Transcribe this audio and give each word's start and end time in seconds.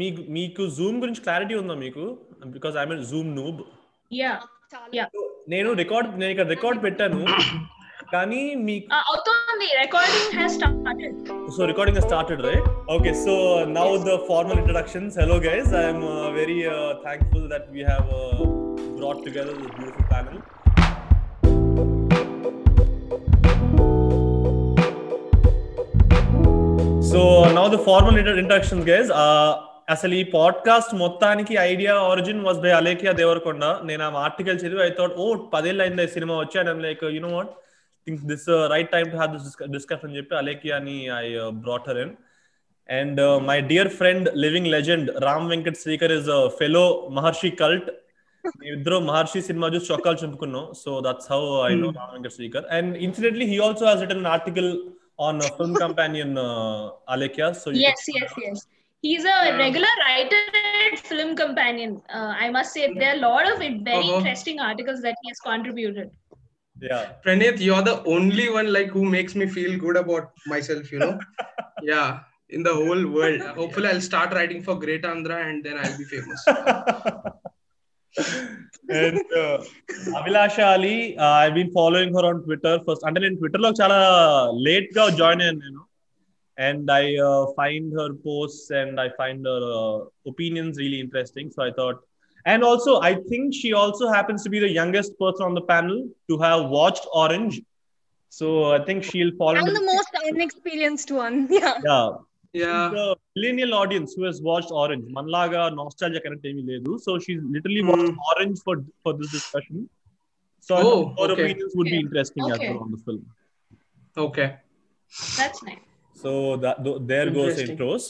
మీకు 0.00 0.20
మీకు 0.36 0.62
జూమ్ 0.76 0.98
గురించి 1.02 1.22
క్లారిటీ 1.26 1.54
ఉందా 1.62 1.74
మీకు? 1.84 2.04
Because 2.56 2.76
I 2.82 2.84
mean 2.90 3.02
zoom 3.12 3.30
noob 3.40 3.60
నేను 5.54 5.70
రికార్డ్ 5.82 6.08
నేను 6.20 6.30
ఇక్కడ 6.34 6.48
రికార్డ్ 6.56 6.80
పెట్టాను. 6.86 7.20
కానీ 8.12 8.40
మీకు 8.66 8.86
అవుతోంది. 9.02 9.68
Recording 9.82 10.34
has 10.38 10.54
started 10.58 11.16
so 11.56 11.64
recording 11.70 12.00
started 12.08 12.42
right 12.48 12.68
okay 12.96 13.12
so 13.24 13.34
now 13.78 13.88
the 14.08 14.14
formal 14.30 14.60
introductions 14.62 15.16
hello 15.22 15.38
guys 15.48 15.72
I'm 15.82 16.04
very 16.38 16.58
thankful 17.06 17.48
that 17.54 17.68
we 17.76 17.84
have 17.92 18.08
brought 18.98 19.18
together 19.24 19.54
this 19.54 19.72
beautiful 19.74 20.04
panel. 20.12 20.36
So 27.16 27.46
now 27.52 27.68
the 27.68 27.76
formal 27.76 28.18
introductions 28.18 28.88
guys 28.88 29.10
అసలు 29.90 30.14
ఈ 30.14 30.22
podcast 30.22 30.94
మొత్తానికి 30.94 31.54
idea 31.54 31.94
origin 31.94 32.40
was 32.40 32.58
by 32.58 32.70
Alekhya 32.70 33.12
Devarakonda 33.12 33.64
నేను 33.84 34.04
ఆ 34.04 34.10
article 34.20 34.56
చదివి 34.56 34.82
I 34.82 34.88
thought 34.88 35.12
ఓ 35.16 35.34
పదేళ్ళు 35.54 35.82
అయింది 35.82 36.04
ఈ 36.04 36.06
cinema 36.06 36.38
వచ్చి. 36.38 36.60
And 36.60 36.82
like 36.82 37.04
you 37.04 37.20
know 37.20 37.28
what 37.28 37.50
think 38.06 38.20
this 38.22 38.48
right 38.70 38.92
time 38.92 39.12
to 39.12 39.16
have 39.16 39.32
this 39.32 39.70
discussion 39.72 40.08
అని 40.08 40.16
చెప్పి 40.16 40.36
అలేఖ్య 40.36 40.72
అని 40.72 41.08
I 41.18 41.38
brought 41.50 41.88
her 41.88 41.98
in 41.98 42.12
and 42.90 43.46
my 43.46 43.60
dear 43.60 43.88
friend 43.88 44.36
living 44.36 44.66
legend 44.66 45.24
Ram 45.24 45.48
Venkat 45.48 45.76
Srikar 45.76 46.12
is 46.12 46.48
fellow 46.58 47.08
Maharshi 47.12 47.50
cult 47.50 47.90
ఇద్దరు 48.64 48.98
Maharshi 49.00 49.42
cinema 49.42 49.68
చూసి 49.68 49.92
చొక్కాలు 49.92 50.16
చింపుకున్నాం. 50.16 50.72
So 50.84 51.02
that's 51.06 51.32
how 51.32 51.40
I 51.66 51.74
know 51.74 51.90
Ram 51.90 52.12
Venkat 52.12 52.32
Srikar 52.32 52.64
and 52.70 52.98
incidentally 52.98 53.46
he 53.46 53.58
also 53.58 53.86
has 53.86 54.00
written 54.00 54.26
article 54.26 54.70
on 55.18 55.40
uh, 55.42 55.50
film 55.56 55.74
companion 55.84 56.36
uh, 56.38 56.90
Alekhya. 57.08 57.54
So 57.56 57.70
yes, 57.70 58.04
yes, 58.14 58.32
yes. 58.42 58.66
He's 59.02 59.24
a 59.24 59.56
regular 59.56 59.88
writer 60.04 60.42
at 60.92 60.98
Film 60.98 61.36
Companion. 61.36 62.02
Uh, 62.12 62.34
I 62.38 62.50
must 62.50 62.72
say 62.72 62.92
there 62.92 63.12
are 63.12 63.16
a 63.16 63.20
lot 63.20 63.50
of 63.52 63.60
it, 63.62 63.82
very 63.82 63.98
Uh-huh. 63.98 64.16
interesting 64.18 64.58
articles 64.58 65.00
that 65.02 65.14
he 65.22 65.28
has 65.30 65.38
contributed. 65.40 66.10
yeah. 66.80 67.12
Pranit, 67.22 67.60
you're 67.60 67.82
the 67.82 68.02
only 68.04 68.50
one 68.50 68.72
like 68.72 68.88
who 68.88 69.04
makes 69.04 69.34
me 69.34 69.46
feel 69.46 69.78
good 69.78 69.96
about 69.96 70.30
myself, 70.46 70.90
you 70.90 70.98
know? 70.98 71.18
yeah, 71.82 72.20
in 72.48 72.62
the 72.62 72.74
whole 72.74 73.06
world. 73.06 73.40
Hopefully, 73.60 73.88
I'll 73.88 74.00
start 74.00 74.32
writing 74.32 74.62
for 74.62 74.78
Great 74.78 75.02
Andhra 75.04 75.38
and 75.48 75.62
then 75.64 75.78
I'll 75.78 75.96
be 75.98 76.04
famous. 76.04 76.44
and 79.01 79.19
uh, 79.41 79.57
Abhilasha 80.19 80.57
Ali 80.75 80.95
I 81.43 81.47
been 81.55 81.71
following 81.77 82.15
her 82.17 82.27
on 82.29 82.41
Twitter 82.45 82.79
first 82.87 83.05
అంటే 83.07 83.19
నేను 83.19 83.37
Twitter 83.41 83.63
లో 83.65 83.69
చాలా 83.81 83.97
late 84.67 84.89
గా 84.97 85.03
join 85.21 85.41
అయ్యాను 85.43 85.61
నేను 85.65 85.81
and 86.57 86.89
I 86.99 87.03
find 87.59 87.91
her 87.99 88.15
post 88.27 88.69
and 88.81 88.99
I 89.05 89.07
find 89.19 89.45
her 89.51 89.67
opinions 90.31 90.79
really 90.83 90.99
interesting 91.05 91.51
so 91.55 91.61
I 91.69 91.71
thought 91.79 91.99
and 92.45 92.65
also 92.69 92.93
I 93.09 93.13
think 93.31 93.51
she 93.61 93.71
also 93.81 94.05
happens 94.15 94.45
to 94.47 94.51
be 94.55 94.61
the 94.65 94.69
youngest 94.81 95.15
person 95.23 95.47
on 95.49 95.57
the 95.59 95.63
panel 95.71 96.01
to 96.31 96.37
have 96.45 96.63
watched 96.77 97.07
orange 97.23 97.55
so 98.33 98.47
I 98.75 98.81
think 98.89 99.05
she'll 99.11 99.33
follow 99.39 99.57
I'm 99.61 99.73
the 99.79 99.87
most 99.93 100.13
unexperienced 100.31 101.11
one. 101.23 101.37
Yeah. 101.57 101.73
yeah 101.89 102.09
yeah. 102.62 102.88
The 102.96 103.06
millennial 103.36 103.72
audience 103.80 104.14
who 104.16 104.24
has 104.28 104.38
watched 104.48 104.70
orange. 104.82 105.06
Manlaga 105.16 105.62
nostalgia 105.80 106.20
kind 106.24 106.36
of 106.36 106.42
లేదు. 106.70 106.92
So 107.06 107.12
she's 107.24 107.42
literally 107.54 107.82
mm. 107.84 107.90
watched 107.90 108.14
orange 108.30 108.58
for 108.66 108.76
for 109.02 109.12
this 109.18 109.30
discussion. 109.38 109.78
So 110.68 110.76
oh, 110.76 111.00
her 111.18 111.30
okay. 111.32 111.44
opinions 111.44 111.72
would 111.78 111.88
okay. 111.88 111.96
be 111.96 112.02
interesting 112.06 112.44
okay. 112.44 112.54
as 112.54 112.60
well 112.68 112.78
on 112.84 112.90
the 112.94 113.00
film. 113.06 113.24
Okay. 114.26 114.48
That's 115.38 115.60
nice. 115.68 115.84
So 116.22 116.30
that 116.64 116.76
th- 116.84 117.02
there 117.10 117.28
goes 117.38 117.58
intros. 117.64 118.04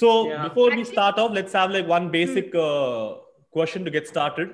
So 0.00 0.08
yeah. 0.28 0.48
before 0.48 0.68
Actually, 0.68 0.84
we 0.84 0.94
start 0.96 1.18
off 1.22 1.32
let's 1.38 1.54
have 1.60 1.70
like 1.76 1.86
one 1.96 2.06
hmm. 2.06 2.16
basic 2.18 2.54
uh, 2.68 3.14
question 3.56 3.84
to 3.86 3.92
get 3.96 4.06
started. 4.14 4.48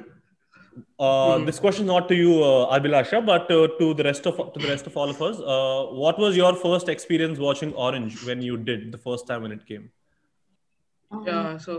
Uh, 0.99 1.39
Mhm. 1.39 1.47
This 1.47 1.59
question 1.65 1.87
not 1.87 2.09
to 2.11 2.15
you, 2.15 2.35
uh, 2.45 2.77
Abhilasha, 2.79 3.19
but 3.27 3.51
uh, 3.51 3.69
to 3.79 3.93
the 3.95 4.05
rest 4.05 4.27
of 4.31 4.37
to 4.55 4.61
the 4.65 4.69
rest 4.69 4.87
of 4.91 4.97
all 4.97 5.11
of 5.15 5.21
us. 5.29 5.41
Uh, 5.55 5.81
what 6.03 6.19
was 6.25 6.37
your 6.37 6.53
first 6.63 6.89
experience 6.93 7.39
watching 7.47 7.75
Orange 7.87 8.23
when 8.29 8.41
you 8.51 8.57
did 8.71 8.87
the 8.93 9.01
first 9.09 9.27
time 9.33 9.43
when 9.47 9.53
it 9.59 9.67
came? 9.73 9.91
Um, 11.11 11.25
Yeah. 11.27 11.59
So, 11.67 11.79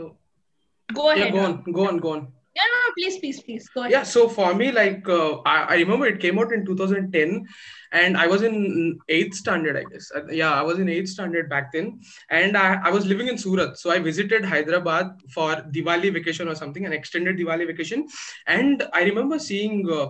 Go 0.93 1.09
ahead. 1.09 1.19
yeah, 1.25 1.31
go 1.37 1.45
on, 1.49 1.55
go 1.79 1.87
on, 1.91 1.99
go 2.07 2.11
on. 2.17 2.27
No, 2.55 2.61
no, 2.61 2.93
please, 2.95 3.17
please, 3.19 3.41
please. 3.41 3.67
Go 3.69 3.81
ahead. 3.81 3.91
Yeah, 3.91 4.03
so 4.03 4.29
for 4.29 4.53
me, 4.53 4.71
like 4.71 5.09
uh, 5.09 5.37
I, 5.43 5.63
I 5.69 5.75
remember 5.77 6.05
it 6.05 6.19
came 6.19 6.37
out 6.37 6.53
in 6.53 6.63
2010, 6.63 7.47
and 7.91 8.15
I 8.15 8.27
was 8.27 8.43
in 8.43 8.99
eighth 9.09 9.33
standard, 9.35 9.75
I 9.75 9.83
guess. 9.91 10.11
Uh, 10.15 10.27
yeah, 10.27 10.53
I 10.53 10.61
was 10.61 10.77
in 10.77 10.87
eighth 10.87 11.09
standard 11.09 11.49
back 11.49 11.71
then, 11.71 12.01
and 12.29 12.55
I, 12.55 12.79
I 12.83 12.91
was 12.91 13.07
living 13.07 13.27
in 13.27 13.39
Surat. 13.39 13.79
So 13.79 13.89
I 13.89 13.97
visited 13.97 14.45
Hyderabad 14.45 15.21
for 15.31 15.55
Diwali 15.71 16.13
vacation 16.13 16.47
or 16.47 16.53
something, 16.53 16.85
an 16.85 16.93
extended 16.93 17.37
Diwali 17.37 17.65
vacation, 17.65 18.07
and 18.45 18.83
I 18.93 19.01
remember 19.01 19.39
seeing, 19.39 19.89
uh, 19.91 20.09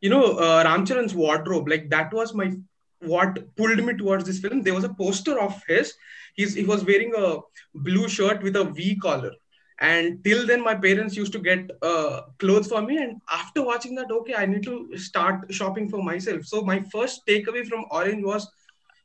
you 0.00 0.10
know, 0.10 0.38
uh, 0.38 0.62
Ramcharan's 0.62 1.14
wardrobe. 1.14 1.68
Like 1.68 1.90
that 1.90 2.12
was 2.12 2.32
my 2.32 2.52
what 3.00 3.56
pulled 3.56 3.84
me 3.84 3.94
towards 3.94 4.24
this 4.24 4.38
film. 4.38 4.62
There 4.62 4.74
was 4.74 4.84
a 4.84 4.94
poster 4.94 5.40
of 5.40 5.60
his. 5.66 5.94
He's 6.34 6.54
he 6.54 6.64
was 6.64 6.84
wearing 6.84 7.12
a 7.16 7.38
blue 7.74 8.08
shirt 8.08 8.40
with 8.40 8.54
a 8.54 8.64
V 8.64 8.96
collar 8.96 9.32
and 9.80 10.22
till 10.24 10.46
then 10.46 10.62
my 10.62 10.74
parents 10.74 11.16
used 11.16 11.32
to 11.32 11.38
get 11.38 11.70
uh, 11.82 12.22
clothes 12.38 12.68
for 12.68 12.82
me. 12.82 12.96
And 12.98 13.20
after 13.30 13.62
watching 13.62 13.94
that 13.96 14.10
okay 14.10 14.34
i 14.34 14.46
need 14.46 14.62
to 14.62 14.96
start 14.96 15.52
shopping 15.52 15.88
for 15.88 16.02
myself. 16.02 16.44
So 16.44 16.62
my 16.62 16.80
first 16.92 17.26
takeaway 17.26 17.66
from 17.66 17.84
orange 17.90 18.24
was 18.24 18.48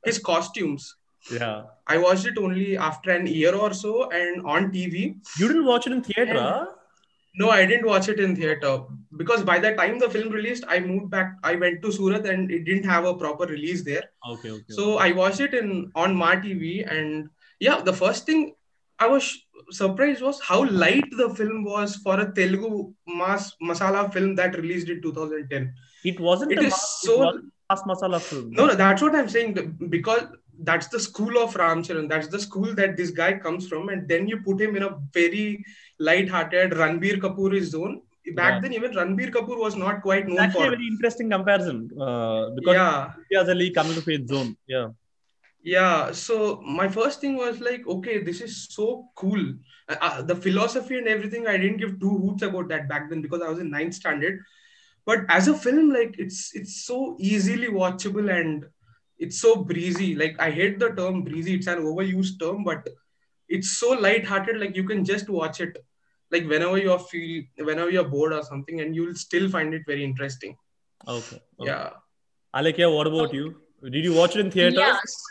his 0.06 0.19
costumes. 0.19 0.96
Yeah. 1.30 1.63
i 1.85 1.97
watched 1.97 2.25
it 2.28 2.38
only 2.38 2.78
after 2.78 3.12
an 3.12 3.28
year 3.28 3.53
or 3.53 3.74
so 3.74 4.09
and 4.09 4.46
on 4.46 4.72
tv 4.72 5.16
You 5.40 5.47
didn't 5.50 5.66
watch 5.66 5.85
it 5.88 5.91
in 5.91 6.02
theater, 6.02 6.40
huh? 6.40 6.66
no 7.36 7.50
i 7.50 7.66
didn't 7.66 7.86
watch 7.86 8.07
it 8.07 8.19
in 8.19 8.36
theater. 8.36 8.84
Because 9.18 9.44
by 9.44 9.59
the 9.59 9.74
time 9.75 10.00
the 10.00 10.09
film 10.09 10.30
released 10.30 10.63
i 10.69 10.80
moved 10.80 11.09
back. 11.09 11.34
I 11.44 11.56
went 11.56 11.81
to 11.81 11.91
surat 11.91 12.25
and 12.25 12.50
it 12.50 12.63
didn't 12.63 12.86
have 12.86 13.03
a 13.06 13.13
proper 13.16 13.46
release 13.46 13.84
there. 13.84 14.03
Okay, 14.30 14.51
okay. 14.51 14.74
so 14.80 14.97
i 14.97 15.12
watched 15.12 15.41
it 15.41 15.53
in 15.53 15.91
on 15.96 16.16
ma 16.16 16.31
tv 16.36 16.90
and 16.90 17.30
yeah 17.59 17.81
the 17.81 17.94
first 17.94 18.25
thing 18.25 18.56
i 19.06 19.08
was 19.14 19.26
surprised 19.80 20.22
was 20.28 20.38
how 20.50 20.60
light 20.84 21.10
the 21.22 21.30
film 21.40 21.58
was 21.74 21.92
for 22.06 22.16
a 22.26 22.28
telugu 22.40 22.72
mass 23.22 23.44
masala 23.70 24.02
film 24.16 24.32
that 24.40 24.58
released 24.62 24.90
in 24.96 25.00
2010 25.08 25.66
it 26.12 26.20
wasn't 26.28 26.52
it 26.56 26.60
a 26.60 26.68
is 26.70 26.76
mass, 26.76 26.86
so 27.08 27.16
it 27.30 27.40
mass 27.72 27.82
masala 27.92 28.20
film. 28.30 28.46
no 28.60 28.66
no 28.70 28.76
that's 28.84 29.02
what 29.06 29.16
i'm 29.20 29.32
saying 29.36 29.52
because 29.96 30.24
that's 30.70 30.88
the 30.94 31.02
school 31.08 31.36
of 31.44 31.52
ramcharan 31.64 32.06
that's 32.14 32.30
the 32.36 32.42
school 32.48 32.70
that 32.80 32.92
this 33.00 33.12
guy 33.22 33.32
comes 33.46 33.66
from 33.72 33.84
and 33.94 34.02
then 34.12 34.24
you 34.32 34.38
put 34.48 34.58
him 34.66 34.74
in 34.80 34.84
a 34.90 34.94
very 35.20 35.46
light-hearted 36.08 36.72
ranbir 36.81 37.16
kapoor 37.26 37.52
zone 37.74 37.96
back 38.40 38.54
Yeah. 38.56 38.60
then 38.64 38.74
even 38.78 38.92
ranbir 39.00 39.30
kapoor 39.36 39.58
was 39.66 39.76
not 39.84 39.96
quite 40.08 40.24
It's 40.26 40.31
known 40.31 40.42
actually 40.46 40.66
for 40.66 40.74
a 40.74 40.76
very 40.76 40.88
interesting 40.94 41.30
comparison 41.36 41.78
uh, 42.06 42.42
because 42.58 42.76
yeah 42.80 42.98
Imtiaz 43.22 43.50
Ali 43.54 43.68
coming 43.78 43.96
to 44.00 44.04
faith 44.10 44.26
zone. 44.34 44.50
Yeah. 44.74 44.88
Yeah 45.62 46.12
so 46.12 46.62
my 46.62 46.88
first 46.88 47.20
thing 47.22 47.36
was 47.36 47.59
like 47.59 47.86
okay 47.88 48.20
this 48.24 48.42
is 48.42 48.68
so 48.70 49.09
cool 49.16 49.53
uh, 49.90 49.96
uh, 50.02 50.22
the 50.22 50.36
philosophy 50.36 50.97
and 50.97 51.08
everything 51.08 51.47
i 51.47 51.58
didn't 51.58 51.78
give 51.78 52.00
two 52.00 52.18
hoots 52.18 52.44
about 52.44 52.70
that 52.70 52.88
back 52.88 53.09
then 53.09 53.22
because 53.22 53.42
i 53.42 53.50
was 53.50 53.59
in 53.59 53.69
ninth 53.69 53.94
standard 53.94 54.40
but 55.06 55.19
as 55.28 55.50
a 55.50 55.53
film 55.53 55.90
like 55.90 56.16
it's 56.18 56.56
it's 56.56 56.86
so 56.86 57.18
easily 57.19 57.68
watchable 57.68 58.34
and 58.34 58.66
it's 59.18 59.42
so 59.42 59.56
breezy 59.58 60.16
like 60.16 60.40
i 60.40 60.50
hate 60.50 60.80
the 60.80 60.90
term 60.92 61.24
breezy 61.24 61.56
it's 61.56 61.68
an 61.68 61.80
overused 61.80 62.40
term 62.40 62.64
but 62.64 62.88
it's 63.50 63.78
so 63.78 63.92
light-hearted 63.92 64.59
like 64.59 64.75
you 64.75 64.84
can 64.84 65.03
just 65.03 65.30
watch 65.30 65.59
it 65.59 65.78
like 66.31 66.48
whenever 66.48 66.78
you 66.78 66.92
are 66.92 67.00
feel 67.00 67.44
whenever 67.58 67.90
you're 67.90 68.08
bored 68.08 68.31
or 68.31 68.44
something 68.44 68.80
and 68.81 68.96
you'll 68.96 69.16
still 69.16 69.50
find 69.50 69.74
it 69.74 69.81
very 69.86 70.03
interesting 70.03 70.56
Okay. 71.08 71.42
okay. 71.59 71.72
yeah 71.72 71.90
Alekhya, 72.56 72.94
what 72.94 73.06
about 73.06 73.34
you? 73.34 73.62
Did 73.84 74.03
you 74.03 74.14
watch 74.14 74.36
it 74.36 74.40
in 74.40 74.52
theaters? 74.52 74.80
Yes. 74.80 75.24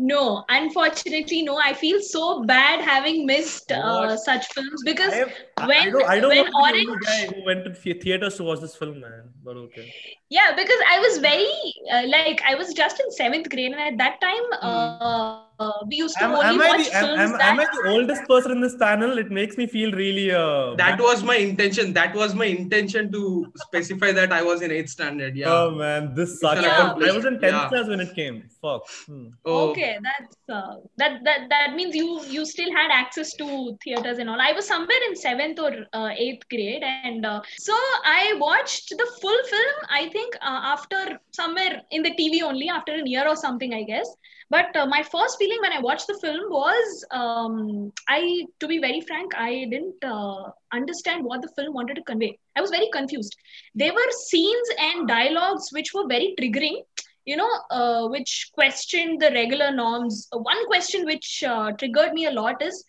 No, 0.00 0.44
unfortunately, 0.48 1.42
no. 1.42 1.58
I 1.58 1.74
feel 1.74 2.00
so 2.00 2.44
bad 2.44 2.80
having 2.80 3.26
missed 3.26 3.72
uh, 3.72 4.16
such 4.16 4.46
films 4.52 4.82
because 4.84 5.12
I, 5.12 5.16
have, 5.16 5.32
I- 5.56 5.62
I 5.64 5.66
when- 5.66 5.92
don't, 5.92 6.04
I 6.08 6.20
don't 6.20 6.28
when 6.30 6.52
want 6.52 6.74
to 6.76 6.80
the 6.84 6.90
Orange- 6.90 7.06
guy 7.06 7.26
who 7.34 7.44
went 7.44 7.64
to 7.64 7.70
the 7.70 7.94
theaters 7.94 8.36
to 8.36 8.44
watch 8.44 8.60
this 8.60 8.76
film, 8.76 9.00
man. 9.00 9.24
But 9.44 9.56
okay. 9.56 9.92
yeah, 10.30 10.54
because 10.54 10.78
I 10.88 11.00
was 11.00 11.18
very 11.18 11.74
uh, 11.92 12.06
like 12.06 12.40
I 12.46 12.54
was 12.54 12.72
just 12.74 13.00
in 13.00 13.10
seventh 13.10 13.50
grade, 13.50 13.72
and 13.72 13.80
at 13.80 13.98
that 13.98 14.20
time, 14.20 14.44
uh, 14.62 15.42
uh, 15.58 15.72
we 15.88 15.96
used 15.96 16.16
to 16.18 16.24
Am, 16.24 16.32
only 16.32 16.44
am, 16.54 16.60
I 16.62 16.68
watch 16.68 16.86
the, 16.88 16.96
am, 16.96 17.04
films 17.04 17.20
am, 17.20 17.32
that. 17.32 17.42
am 17.52 17.60
I 17.60 17.64
the 17.64 17.88
oldest 17.90 18.22
person 18.28 18.52
in 18.52 18.60
this 18.60 18.76
panel? 18.76 19.18
It 19.18 19.30
makes 19.30 19.56
me 19.56 19.66
feel 19.66 19.92
really. 19.92 20.30
Uh, 20.30 20.74
that 20.76 20.98
bad. 20.98 21.00
was 21.00 21.22
my 21.24 21.36
intention 21.36 21.92
that 21.94 22.14
was 22.14 22.34
my 22.34 22.44
intention 22.46 23.10
to 23.12 23.22
specify 23.56 24.10
that 24.12 24.32
i 24.32 24.42
was 24.42 24.62
in 24.62 24.70
eighth 24.70 24.90
standard 24.90 25.36
yeah 25.36 25.52
Oh 25.52 25.70
man, 25.70 26.14
this 26.14 26.38
sucks. 26.40 26.58
an 26.60 26.64
I, 26.66 26.92
was, 26.94 27.14
was 27.16 27.24
in 27.24 27.38
10th 27.38 27.50
Yeah. 27.52 27.68
class 27.68 27.88
when 27.88 28.00
it 28.00 28.14
came. 28.14 28.36
Fuck. 28.62 28.82
Hmm. 29.06 29.26
Oh, 29.44 29.70
Okay, 29.70 29.98
that's 30.06 30.36
uh, 30.56 30.74
that 30.96 31.12
that 31.24 31.40
that 31.54 31.74
means 31.74 31.94
you 31.94 32.08
you 32.36 32.44
still 32.46 32.70
had 32.78 32.90
access 32.92 33.32
to 33.40 33.46
theaters 33.84 34.18
and 34.18 34.28
all. 34.30 34.40
I 34.40 34.52
was 34.52 34.66
somewhere 34.66 35.02
in 35.08 35.14
seventh 35.16 35.58
or 35.66 35.72
uh, 35.92 36.10
eighth 36.16 36.48
grade, 36.48 36.82
and 36.82 37.24
uh, 37.26 37.40
so 37.58 37.74
I 38.04 38.34
watched 38.38 38.90
the 38.90 39.08
full 39.20 39.40
film. 39.54 39.74
I 40.00 40.08
think 40.16 40.34
uh, 40.40 40.60
after 40.74 41.18
somewhere 41.32 41.82
in 41.90 42.02
the 42.02 42.10
TV 42.22 42.42
only 42.42 42.68
after 42.68 42.92
a 42.94 43.06
year 43.14 43.26
or 43.28 43.36
something, 43.36 43.74
I 43.74 43.82
guess. 43.84 44.08
But 44.49 44.75
uh, 44.75 44.85
my 44.85 45.01
first 45.03 45.37
feeling 45.39 45.59
when 45.61 45.73
I 45.73 45.79
watched 45.79 46.07
the 46.07 46.19
film 46.21 46.43
was, 46.49 47.05
um, 47.11 47.91
I, 48.07 48.45
to 48.59 48.67
be 48.67 48.77
very 48.79 49.01
frank, 49.01 49.31
I 49.35 49.65
didn't 49.71 50.03
uh, 50.03 50.51
understand 50.71 51.23
what 51.23 51.41
the 51.41 51.51
film 51.55 51.73
wanted 51.73 51.95
to 51.95 52.03
convey. 52.03 52.37
I 52.55 52.61
was 52.61 52.69
very 52.69 52.89
confused. 52.91 53.35
There 53.75 53.93
were 53.93 54.09
scenes 54.11 54.69
and 54.79 55.07
dialogues 55.07 55.69
which 55.71 55.93
were 55.93 56.07
very 56.07 56.35
triggering. 56.39 56.79
You 57.25 57.37
know, 57.37 57.51
uh, 57.71 58.07
which 58.09 58.51
questioned 58.53 59.21
the 59.21 59.31
regular 59.31 59.71
norms. 59.71 60.27
Uh, 60.33 60.39
one 60.39 60.65
question 60.67 61.05
which 61.05 61.43
uh, 61.43 61.71
triggered 61.71 62.13
me 62.13 62.25
a 62.25 62.31
lot 62.31 62.61
is 62.61 62.83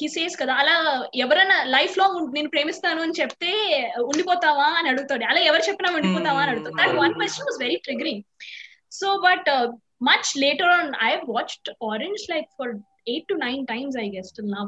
he 0.00 0.06
says 0.14 0.34
కదా 0.40 0.52
అలా 0.60 0.74
ఎవరైనా 1.24 1.56
life 1.76 1.94
long 2.00 2.30
నేను 2.36 2.48
ప్రేమిస్తాను 2.54 3.00
అని 3.06 3.18
చెప్తే 3.20 3.52
ఉండిపోతావా 4.10 4.68
అని 4.78 4.88
అడుగుతాడు 4.92 5.24
అలా 5.30 5.40
ఎవరు 5.48 5.64
చెప్పినా 5.68 5.90
ఉండిపోతావా 5.96 6.40
అని 6.42 6.52
అడుగుతాడు 6.52 6.78
that 6.80 6.96
one 7.02 7.14
question 7.18 7.48
was 7.48 7.60
very 7.64 7.76
triggering 7.86 8.24
so 9.00 9.08
but 9.26 9.50
much 10.10 10.26
later 10.44 10.66
on 10.78 10.86
i've 11.06 11.26
watched 11.36 11.68
orange 11.90 12.22
like 12.34 12.48
for 12.58 12.68
eight 13.12 13.24
to 13.30 13.36
nine 13.46 13.62
times 13.72 13.94
i 14.04 14.08
guess 14.14 14.30
till 14.36 14.48
now 14.56 14.66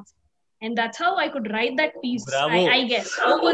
and 0.63 0.73
that's 0.81 0.99
how 1.05 1.13
i 1.25 1.29
could 1.35 1.49
write 1.55 1.75
that 1.81 1.95
piece 2.03 2.25
Bravo. 2.31 2.55
I, 2.55 2.63
I 2.77 2.81
guess 2.93 3.09
over 3.35 3.53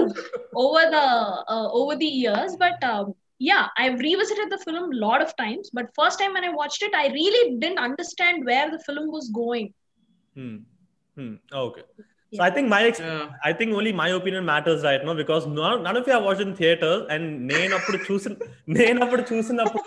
over 0.64 0.82
the 0.96 1.06
uh, 1.54 1.68
over 1.80 1.94
the 1.96 2.10
years 2.24 2.52
but 2.64 2.78
um, 2.92 3.06
yeah 3.50 3.64
i've 3.82 3.98
revisited 4.08 4.48
the 4.54 4.60
film 4.66 4.84
a 4.92 5.00
lot 5.06 5.20
of 5.26 5.30
times 5.42 5.70
but 5.78 5.86
first 6.00 6.18
time 6.20 6.32
when 6.36 6.44
i 6.44 6.52
watched 6.60 6.82
it 6.88 6.94
i 6.94 7.08
really 7.18 7.58
didn't 7.62 7.82
understand 7.88 8.44
where 8.50 8.68
the 8.74 8.82
film 8.88 9.10
was 9.18 9.28
going 9.42 9.68
Hmm. 10.36 10.56
Hmm. 11.16 11.34
Okay. 11.64 11.82
So 12.32 12.42
I 12.42 12.50
think 12.54 12.68
my 12.68 12.82
ex- 12.82 13.00
Yeah. 13.00 13.26
I 13.48 13.52
think 13.58 13.72
only 13.80 13.92
my 13.92 14.08
opinion 14.08 14.44
matters 14.44 14.80
right 14.82 15.02
now 15.08 15.14
because 15.14 15.46
none, 15.58 15.82
none 15.84 15.96
of 15.96 16.06
you 16.08 16.12
have 16.14 16.24
watched 16.24 16.40
in 16.40 16.52
theaters 16.60 17.02
and 17.14 17.24
నేను 17.52 17.72
అప్పుడు 17.78 17.98
చూసిన 18.06 18.32
నేను 18.78 18.98
అప్పుడు 19.04 19.24
చూసినప్పుడు 19.32 19.84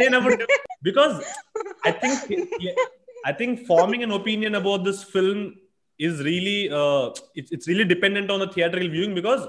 నేనప్పుడు 0.00 0.36
because 0.88 1.14
I 1.88 1.92
think 2.02 2.24
I 3.30 3.32
think 3.40 3.56
forming 3.70 4.04
an 4.06 4.14
opinion 4.20 4.58
about 4.62 4.82
this 4.88 5.02
film 5.14 5.44
is 6.00 6.18
really 6.30 6.58
it's 7.40 7.52
it's 7.56 7.68
really 7.72 7.86
dependent 7.94 8.32
on 8.34 8.42
the 8.44 8.48
theatre 8.56 8.82
viewing 8.96 9.18
because 9.20 9.44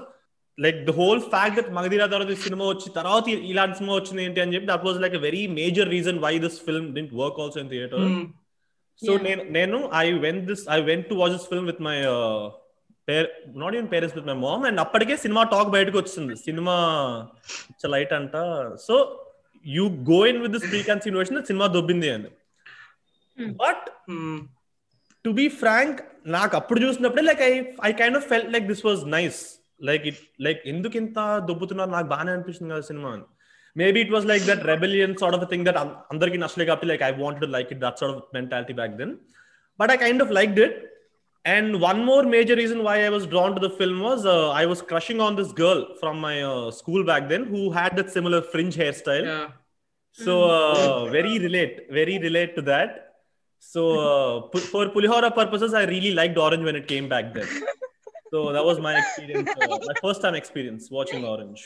like 0.58 0.78
the 0.88 0.92
whole 1.00 1.20
fact 1.32 1.56
that 1.58 1.70
Magadheera 1.78 2.06
తర్వాత 2.14 2.30
ఈ 2.36 2.40
cinema 2.46 2.64
వచ్చి 2.72 2.88
తర్వాత 2.98 3.24
ఇలాంటి 3.52 3.76
సినిమా 3.80 3.94
వచ్చింది 3.98 4.22
ఏంటి 4.26 4.42
అని 4.44 4.54
చెప్పి 4.56 4.68
that 4.72 4.86
was 4.88 5.00
like 5.04 5.16
very 5.28 5.42
major 5.60 5.90
reason 5.96 6.20
why 6.26 6.32
this 6.46 6.58
film 6.68 6.88
didn't 6.96 7.12
work 7.22 7.40
also 7.44 7.60
in 7.64 7.70
theatre 7.74 8.06
so 9.02 9.12
నేను 9.26 9.42
నేను 9.56 9.78
I 10.04 10.06
went 10.24 10.46
this 10.50 10.64
I 10.76 10.78
went 10.88 11.06
to 11.10 11.16
watch 11.20 11.34
this 11.36 11.46
film 11.52 11.68
with 11.72 11.82
my 11.88 11.96
not 13.60 13.74
even 13.76 13.90
parents 13.92 14.16
with 14.16 14.26
my 14.30 14.36
mom 14.46 14.64
and 14.68 14.80
అప్పటికే 14.84 15.14
cinema 15.24 15.42
talk 15.52 15.70
బయటకు 15.76 15.96
వచ్చింది. 16.00 16.34
Cinema 16.46 16.74
it's 17.70 17.88
light 17.94 18.12
అంట. 18.18 18.34
So 18.86 18.94
you 19.65 19.83
go 20.09 20.19
in 20.27 20.39
with 20.41 20.53
this 20.55 20.67
pre 20.71 20.81
consideration 20.89 21.45
cinema 21.45 21.67
దొబ్బింది 21.75 22.09
అని 22.15 22.31
Hmm. 23.37 23.51
But 23.59 23.85
Hmm. 24.07 24.35
To 25.25 25.29
be 25.37 25.45
frank 25.59 25.99
నాకు 26.33 26.53
అప్పుడు 26.57 26.79
చూసినప్పుడే 26.83 27.21
like 27.23 27.41
I 27.41 27.51
I 27.83 27.91
kind 27.99 28.17
of 28.17 28.25
felt 28.31 28.49
like 28.53 28.65
this 28.67 28.83
was 28.85 29.01
nice 29.13 29.39
like 29.81 30.03
it 30.09 30.19
like 30.39 30.59
ఎందుకు 30.67 30.95
ఇంత 30.97 31.19
దొబ్బుతున్నారు 31.47 31.91
నాకు 31.91 32.07
బాగానే 32.07 32.31
అనిపిస్తుంది 32.35 32.71
కదా 32.73 32.85
సినిమా 32.89 33.09
అని 33.15 33.25
maybe 33.75 33.99
it 34.03 34.11
was 34.13 34.27
like 34.31 34.43
that 34.49 34.63
rebellion 34.71 35.15
sort 35.21 35.37
of 35.37 35.45
thing 35.51 35.65
that 35.67 35.79
అందరికి 36.13 36.39
నచ్చలే 36.43 36.65
కాబట్టి 36.65 36.89
like 36.91 37.03
I 37.03 37.11
want 37.21 37.45
like 37.55 37.71
it 37.75 37.81
that 37.81 37.99
sort 38.01 38.15
of 38.15 38.27
mentality 38.37 38.75
back 38.81 38.95
then 39.01 39.13
but 39.79 39.91
I 39.91 39.97
kind 39.97 40.23
of 40.23 40.33
like 40.39 40.53
it 40.57 40.77
And 41.54 41.80
one 41.82 41.98
more 42.08 42.22
major 42.34 42.54
reason 42.60 42.82
why 42.86 42.94
I 43.06 43.10
was 43.16 43.24
drawn 43.32 43.54
to 43.56 43.60
the 43.64 43.70
film 43.80 44.00
was 44.06 44.24
uh, 44.26 44.50
I 44.62 44.64
was 44.72 44.80
crushing 44.90 45.20
on 45.26 45.36
this 45.40 45.52
girl 45.60 45.80
from 46.00 46.18
my 46.26 46.36
uh, 46.42 46.70
school 46.78 47.04
back 47.10 47.28
then 47.32 47.44
who 47.52 47.70
had 47.78 47.96
that 47.98 48.10
similar 48.16 48.40
fringe 48.54 48.76
hairstyle. 48.82 49.26
Yeah. 49.32 49.46
So 50.24 50.34
uh, 50.44 51.04
very 51.16 51.38
relate, 51.46 51.74
very 51.98 52.18
relate 52.26 52.54
to 52.56 52.62
that. 52.70 52.96
So 53.60 53.82
uh, 54.08 54.40
pu- 54.52 54.66
for 54.74 54.86
Pulihora 54.96 55.30
purposes, 55.40 55.74
I 55.82 55.84
really 55.84 56.12
liked 56.20 56.36
Orange 56.46 56.64
when 56.70 56.76
it 56.82 56.88
came 56.94 57.08
back 57.16 57.34
then. 57.34 57.48
So 58.32 58.40
that 58.54 58.62
was 58.68 58.78
my 58.78 58.90
experience, 59.00 59.48
uh, 59.58 59.66
my 59.90 59.94
first 60.02 60.20
time 60.24 60.34
experience 60.38 60.90
watching 60.96 61.22
Orange. 61.24 61.62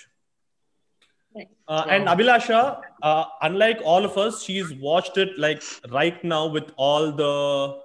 Uh, 1.66 1.84
And 1.94 2.06
Abhilasha, 2.12 2.60
uh, 3.02 3.24
unlike 3.48 3.80
all 3.84 4.04
of 4.04 4.16
us, 4.24 4.44
she's 4.44 4.72
watched 4.84 5.18
it 5.22 5.36
like 5.44 5.60
right 5.90 6.22
now 6.22 6.42
with 6.46 6.70
all 6.76 7.10
the, 7.22 7.80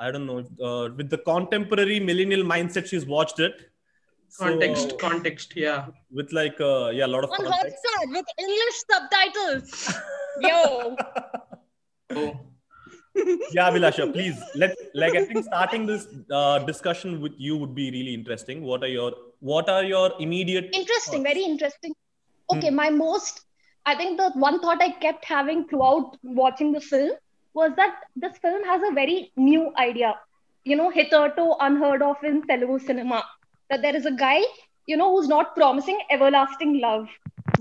I 0.00 0.10
don't 0.10 0.26
know, 0.26 0.38
uh, 0.68 0.88
with 0.96 1.10
the 1.10 1.18
contemporary 1.18 2.00
millennial 2.00 2.42
mindset. 2.42 2.86
She's 2.86 3.06
watched 3.06 3.38
it. 3.38 3.54
So, 4.28 4.44
Context. 4.44 4.98
Context. 4.98 5.52
Yeah. 5.56 5.86
with 6.10 6.32
like 6.32 6.60
uh, 6.60 6.90
yeah, 6.90 7.06
a 7.06 7.12
lot 7.14 7.24
of 7.24 7.30
On 7.30 7.44
context. 7.44 7.76
Hotstar 7.86 8.12
with 8.16 8.26
English 8.46 8.78
subtitles. 8.90 9.94
Yo. 10.40 10.96
Oh. 12.12 12.30
yeah 13.54 13.68
abhilasha 13.70 14.04
please 14.14 14.38
let 14.62 14.72
like 15.00 15.14
i 15.20 15.24
think 15.26 15.44
starting 15.44 15.82
this 15.90 16.06
uh, 16.38 16.58
discussion 16.70 17.20
with 17.24 17.34
you 17.46 17.56
would 17.60 17.72
be 17.72 17.86
really 17.96 18.14
interesting 18.18 18.64
what 18.70 18.82
are 18.86 18.92
your 18.94 19.12
what 19.40 19.68
are 19.68 19.84
your 19.84 20.12
immediate 20.20 20.68
Interesting, 20.72 21.22
very 21.22 21.42
interesting. 21.42 21.94
Okay, 22.52 22.70
my 22.70 22.90
most, 22.90 23.42
I 23.86 23.94
think 23.94 24.18
the 24.18 24.30
one 24.32 24.60
thought 24.60 24.82
I 24.82 24.90
kept 24.90 25.24
having 25.24 25.66
throughout 25.68 26.16
watching 26.22 26.72
the 26.72 26.80
film 26.80 27.12
was 27.62 27.72
that 27.80 27.94
this 28.24 28.36
film 28.44 28.62
has 28.72 28.82
a 28.88 28.94
very 29.00 29.18
new 29.50 29.64
idea, 29.84 30.10
you 30.64 30.76
know, 30.80 30.90
hitherto 30.98 31.46
unheard 31.68 32.02
of 32.10 32.24
in 32.30 32.42
Telugu 32.50 32.78
cinema. 32.88 33.20
That 33.70 33.82
there 33.82 33.96
is 34.00 34.06
a 34.06 34.16
guy, 34.26 34.40
you 34.86 34.96
know, 35.00 35.10
who's 35.14 35.28
not 35.28 35.54
promising 35.60 35.98
everlasting 36.16 36.72
love, 36.86 37.06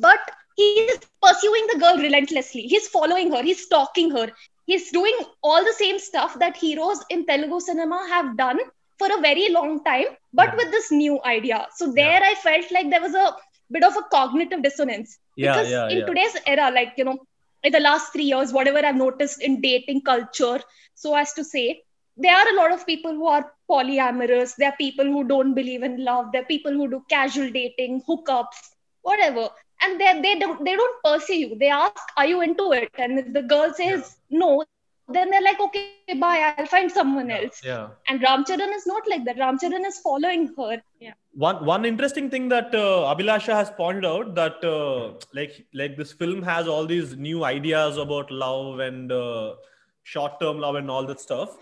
but 0.08 0.22
he's 0.62 0.98
pursuing 1.26 1.66
the 1.72 1.80
girl 1.84 1.98
relentlessly. 1.98 2.64
He's 2.74 2.88
following 2.98 3.32
her, 3.36 3.44
he's 3.50 3.64
stalking 3.68 4.12
her, 4.18 4.28
he's 4.66 4.92
doing 5.00 5.18
all 5.42 5.64
the 5.70 5.78
same 5.84 6.00
stuff 6.10 6.38
that 6.44 6.58
heroes 6.66 7.02
in 7.10 7.26
Telugu 7.32 7.60
cinema 7.70 8.00
have 8.16 8.30
done 8.46 8.60
for 9.00 9.08
a 9.18 9.22
very 9.22 9.50
long 9.58 9.84
time, 9.84 10.10
but 10.34 10.56
with 10.58 10.72
this 10.72 10.92
new 10.92 11.20
idea. 11.26 11.68
So 11.78 11.92
there 11.94 12.22
I 12.32 12.36
felt 12.36 12.72
like 12.78 12.90
there 12.90 13.02
was 13.08 13.16
a 13.16 13.28
bit 13.72 13.84
of 13.84 13.96
a 13.96 14.04
cognitive 14.16 14.62
dissonance. 14.64 15.18
Yeah, 15.36 15.54
Because 15.54 15.72
yeah, 15.72 15.90
in 15.90 16.00
yeah. 16.00 16.06
today's 16.06 16.36
era, 16.46 16.72
like, 16.72 16.94
you 16.98 17.06
know, 17.06 17.18
in 17.64 17.72
the 17.72 17.80
last 17.80 18.12
three 18.14 18.24
years, 18.26 18.54
whatever 18.54 18.86
I've 18.86 18.96
noticed 18.96 19.42
in 19.42 19.62
dating 19.62 20.02
culture, 20.02 20.60
so 20.96 21.16
as 21.16 21.34
to 21.34 21.44
say, 21.44 21.84
there 22.18 22.36
are 22.36 22.50
a 22.50 22.56
lot 22.56 22.72
of 22.72 22.86
people 22.86 23.14
who 23.14 23.28
are 23.28 23.52
polyamorous. 23.70 24.56
There 24.56 24.70
are 24.70 24.76
people 24.78 25.06
who 25.06 25.24
don't 25.24 25.54
believe 25.54 25.84
in 25.84 26.04
love. 26.04 26.32
There 26.32 26.42
are 26.42 26.46
people 26.46 26.72
who 26.72 26.90
do 26.90 27.04
casual 27.10 27.50
dating, 27.52 28.04
hookups, 28.08 28.70
whatever. 29.02 29.50
And 29.82 30.00
they 30.00 30.22
they 30.22 30.40
don't 30.40 30.64
they 30.66 30.76
don't 30.76 31.04
pursue 31.04 31.36
you. 31.36 31.56
They 31.58 31.70
ask, 31.70 32.02
"Are 32.18 32.26
you 32.26 32.42
into 32.42 32.72
it?" 32.74 32.92
And 32.98 33.20
if 33.20 33.34
the 33.34 33.44
girl 33.44 33.74
says 33.74 34.18
no, 34.30 34.64
then 35.10 35.30
they're 35.32 35.42
like, 35.42 35.60
okay, 35.60 35.92
bye, 36.20 36.54
I'll 36.58 36.66
find 36.66 36.92
someone 36.92 37.32
else. 37.32 37.62
Yeah. 37.64 37.90
And 38.08 38.22
Ramcharan 38.22 38.74
is 38.76 38.86
not 38.86 39.08
like 39.10 39.26
that. 39.26 39.38
Ramcharan 39.38 39.86
is 39.86 40.00
following 40.00 40.54
her. 40.58 40.82
Yeah. 41.00 41.14
One 41.34 41.66
one 41.66 41.86
interesting 41.86 42.30
thing 42.30 42.50
that 42.50 42.74
uh, 42.76 43.14
Abhilasha 43.14 43.54
has 43.54 43.72
pointed 43.72 44.06
out 44.06 44.36
that 44.36 44.64
uh, 44.64 45.14
like 45.34 45.66
like 45.74 45.98
this 45.98 46.12
film 46.12 46.42
has 46.44 46.68
all 46.68 46.86
these 46.86 47.16
new 47.16 47.44
ideas 47.44 47.98
about 47.98 48.32
love 48.32 48.80
and 48.80 49.12
uh, 49.12 49.56
short 50.04 50.40
term 50.40 50.60
love 50.60 50.76
and 50.76 50.90
all 50.92 51.06
that 51.06 51.20
stuff. 51.20 51.58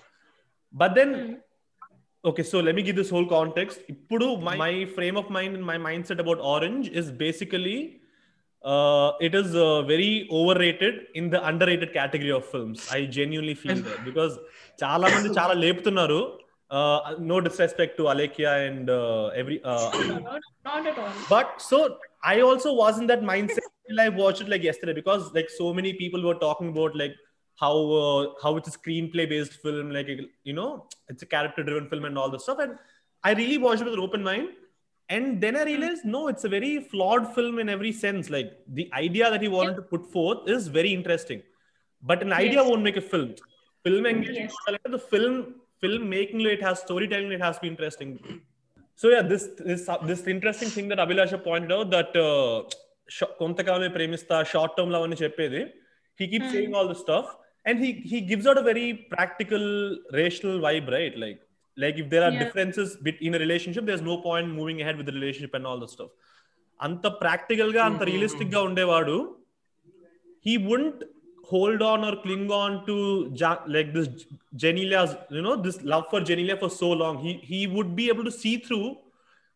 But 0.72 0.96
then, 0.96 1.14
mm-hmm. 1.14 1.34
okay, 2.26 2.44
so 2.44 2.60
let 2.60 2.76
me 2.76 2.82
give 2.82 2.96
this 2.96 3.10
whole 3.10 3.26
context. 3.26 3.80
My, 4.10 4.56
my 4.56 4.86
frame 4.86 5.18
of 5.18 5.30
mind 5.30 5.56
and 5.56 5.66
my 5.66 5.78
mindset 5.78 6.20
about 6.20 6.40
Orange 6.40 6.90
is 6.90 7.12
basically 7.12 8.02
uh, 8.74 9.12
it 9.28 9.34
is 9.40 9.56
uh, 9.56 9.82
very 9.92 10.28
overrated 10.40 10.96
in 11.16 11.30
the 11.30 11.40
underrated 11.50 11.94
category 11.94 12.32
of 12.32 12.46
films. 12.46 12.88
I 12.92 13.06
genuinely 13.06 13.56
feel 13.64 13.80
that 13.88 14.04
because 14.10 14.34
chala 14.82 15.12
mandi 15.14 15.30
chala 15.38 15.56
leptunaru. 15.66 16.20
No 17.32 17.40
disrespect 17.48 17.96
to 18.00 18.04
Alekhya 18.14 18.52
and 18.68 18.90
uh, 18.90 19.28
every. 19.42 19.62
Uh, 19.64 19.92
not, 20.26 20.42
not 20.66 20.88
at 20.92 21.00
all. 21.04 21.14
But 21.30 21.62
so 21.70 21.80
I 22.34 22.42
also 22.42 22.74
was 22.74 23.00
in 23.00 23.08
that 23.14 23.22
mindset 23.22 23.70
till 23.88 24.02
I 24.06 24.10
watched 24.10 24.42
it 24.42 24.50
like 24.50 24.64
yesterday 24.64 24.94
because 25.02 25.34
like 25.40 25.50
so 25.50 25.74
many 25.74 25.94
people 25.94 26.22
were 26.30 26.40
talking 26.48 26.70
about 26.76 26.96
like 27.04 27.16
how 27.62 27.74
how 28.44 28.58
it's 28.58 28.70
a 28.74 28.78
screenplay 28.80 29.28
based 29.30 29.54
film 29.64 29.90
like 29.92 30.10
you 30.50 30.54
know 30.60 30.70
it's 31.08 31.24
a 31.24 31.30
character 31.36 31.64
driven 31.64 31.88
film 31.94 32.06
and 32.10 32.18
all 32.18 32.30
this 32.30 32.44
stuff 32.44 32.60
and 32.60 32.78
I 33.24 33.34
really 33.34 33.58
watched 33.58 33.82
it 33.82 33.86
with 33.86 33.96
an 33.96 34.00
open 34.00 34.24
mind. 34.24 34.50
And 35.09 35.41
then 35.43 35.55
I 35.61 35.65
realized 35.65 36.05
no, 36.07 36.29
it's 36.29 36.45
a 36.45 36.49
very 36.49 36.73
flawed 36.91 37.25
film 37.35 37.59
in 37.59 37.69
every 37.69 37.93
sense. 38.05 38.31
Like 38.31 38.51
the 38.71 38.87
idea 38.95 39.27
that 39.33 39.43
he 39.43 39.49
wanted 39.49 39.77
to 39.77 39.83
put 39.93 40.05
forth 40.15 40.49
is 40.55 40.69
very 40.79 40.93
interesting, 40.99 41.41
but 42.03 42.23
an 42.23 42.33
idea 42.35 42.61
Yes. 42.61 42.69
won't 42.71 42.83
make 42.83 42.97
a 42.97 43.07
film. 43.13 43.31
Film 43.87 44.05
engagement, 44.07 44.53
Yes. 44.69 44.79
the 44.97 45.03
film 45.13 45.35
film 45.85 46.03
making 46.09 46.41
it 46.55 46.63
has 46.63 46.77
storytelling, 46.81 47.31
it 47.33 47.43
has 47.47 47.57
to 47.59 47.63
be 47.67 47.71
interesting. 47.75 48.11
So 49.01 49.09
yeah, 49.09 49.23
this 49.33 49.45
this 49.71 49.83
this 50.11 50.23
interesting 50.35 50.71
thing 50.77 50.89
that 50.93 50.99
Abhilasha 50.99 51.39
pointed 51.49 51.73
out 51.73 51.89
that 51.97 52.13
uh, 52.25 52.55
ష- 53.17 53.33
కొంతకాలమే 53.41 53.89
ప్రేమిస్తా 53.97 54.37
short 54.53 54.77
term 54.79 54.93
love 54.97 55.07
అని 55.09 55.19
చెప్పేది 55.25 55.63
he 56.21 56.27
keeps 56.33 56.49
saying 56.55 56.73
all 56.79 56.87
this 56.91 57.01
stuff 57.07 57.27
and 57.67 57.77
he 57.85 57.91
he 58.13 58.19
gives 58.31 58.45
out 58.51 58.59
a 58.63 58.67
very 58.71 58.87
practical 59.15 59.65
rational 60.21 60.57
vibe 60.67 60.89
right 60.97 61.15
like 61.25 61.41
like 61.77 61.97
if 62.03 62.07
there 62.13 62.25
are 62.27 62.33
Yeah. 62.35 62.43
differences 62.43 62.89
bet- 63.05 63.23
in 63.29 63.35
a 63.35 63.41
relationship 63.45 63.85
there's 63.89 64.05
no 64.11 64.17
point 64.27 64.49
moving 64.59 64.79
ahead 64.83 64.97
with 65.01 65.07
the 65.11 65.17
relationship 65.21 65.55
and 65.59 65.67
all 65.71 65.79
that 65.83 65.93
stuff 65.97 66.11
అంత 66.81 67.07
practical 67.23 67.73
గా 67.77 67.83
అంత 67.91 68.03
realistic 68.11 68.53
గా 68.55 68.63
ఉండేవాడు 68.69 69.17
he 70.47 70.55
wouldn't 70.69 71.01
hold 71.51 71.81
on 71.83 72.01
or 72.09 72.15
cling 72.25 72.51
on 72.63 72.73
to 72.87 72.95
ja- 73.41 73.63
like 73.67 73.93
this 73.95 74.09
Genelia's, 74.57 75.13
you 75.31 75.43
know, 75.47 75.55
this 75.67 75.77
love 75.83 76.05
for 76.11 76.21
Genelia 76.21 76.57
for 76.63 76.71
so 76.83 76.89
long. 77.03 77.15
He 77.25 77.33
he 77.51 77.61
would 77.67 77.91
be 78.01 78.09
able 78.09 78.25
to 78.25 78.35
see 78.43 78.55
through 78.67 78.87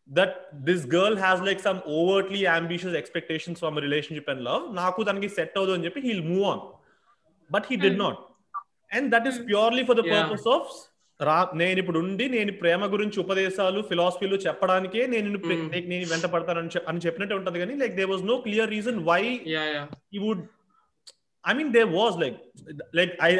that 0.07 0.31
this 0.67 0.81
girl 0.95 1.15
has 1.15 1.41
like 1.41 1.59
some 1.59 1.79
overtly 1.99 2.47
ambitious 2.47 2.93
expectations 2.93 3.59
from 3.63 3.77
a 3.77 3.81
relationship 3.81 4.27
and 4.27 4.41
love. 4.49 4.73
నాకు 4.73 5.03
దానికి 5.03 5.29
set 5.29 5.57
అవుదు 5.57 5.71
అని 5.71 5.85
చెప్పి 5.85 6.01
he'll 6.01 6.25
move 6.31 6.45
on. 6.53 6.59
But 7.55 7.65
he 7.71 7.77
did 7.85 7.93
Hmm. 7.93 8.03
not. 8.03 8.17
And 8.91 9.13
that 9.13 9.25
is 9.31 9.37
purely 9.51 9.83
for 9.89 9.95
the 10.01 10.05
Yeah. 10.07 10.15
రా 11.22 11.36
నేను 11.54 11.78
ఇప్పుడు 11.78 11.98
ఉండి 11.98 12.24
నేను 12.28 12.52
ప్రేమ 12.52 12.86
గురించి 12.92 13.18
ఉపదేశాలు 13.20 13.80
ఫిలాసఫీలు 13.82 14.36
చెప్పడానికే 14.36 15.02
నేను 15.06 15.28
నేను 15.90 16.04
వెంట 16.08 16.26
పడతాను 16.26 16.60
అని 16.86 17.04
చెప్పినట్టు 17.06 17.34
ఉంటది 17.34 17.58
కానీ 17.58 17.76
like 17.76 17.94
they 17.96 18.04
was 18.04 18.24
no 18.24 18.36
clear 18.38 18.70
reason 18.70 19.00
why 19.04 19.22
he 20.12 20.20
would 20.26 20.44
I 21.44 21.54
mean 21.54 21.72
they 21.72 21.84
was 21.98 22.16
like 22.18 22.38
like 22.94 23.14
I 23.22 23.30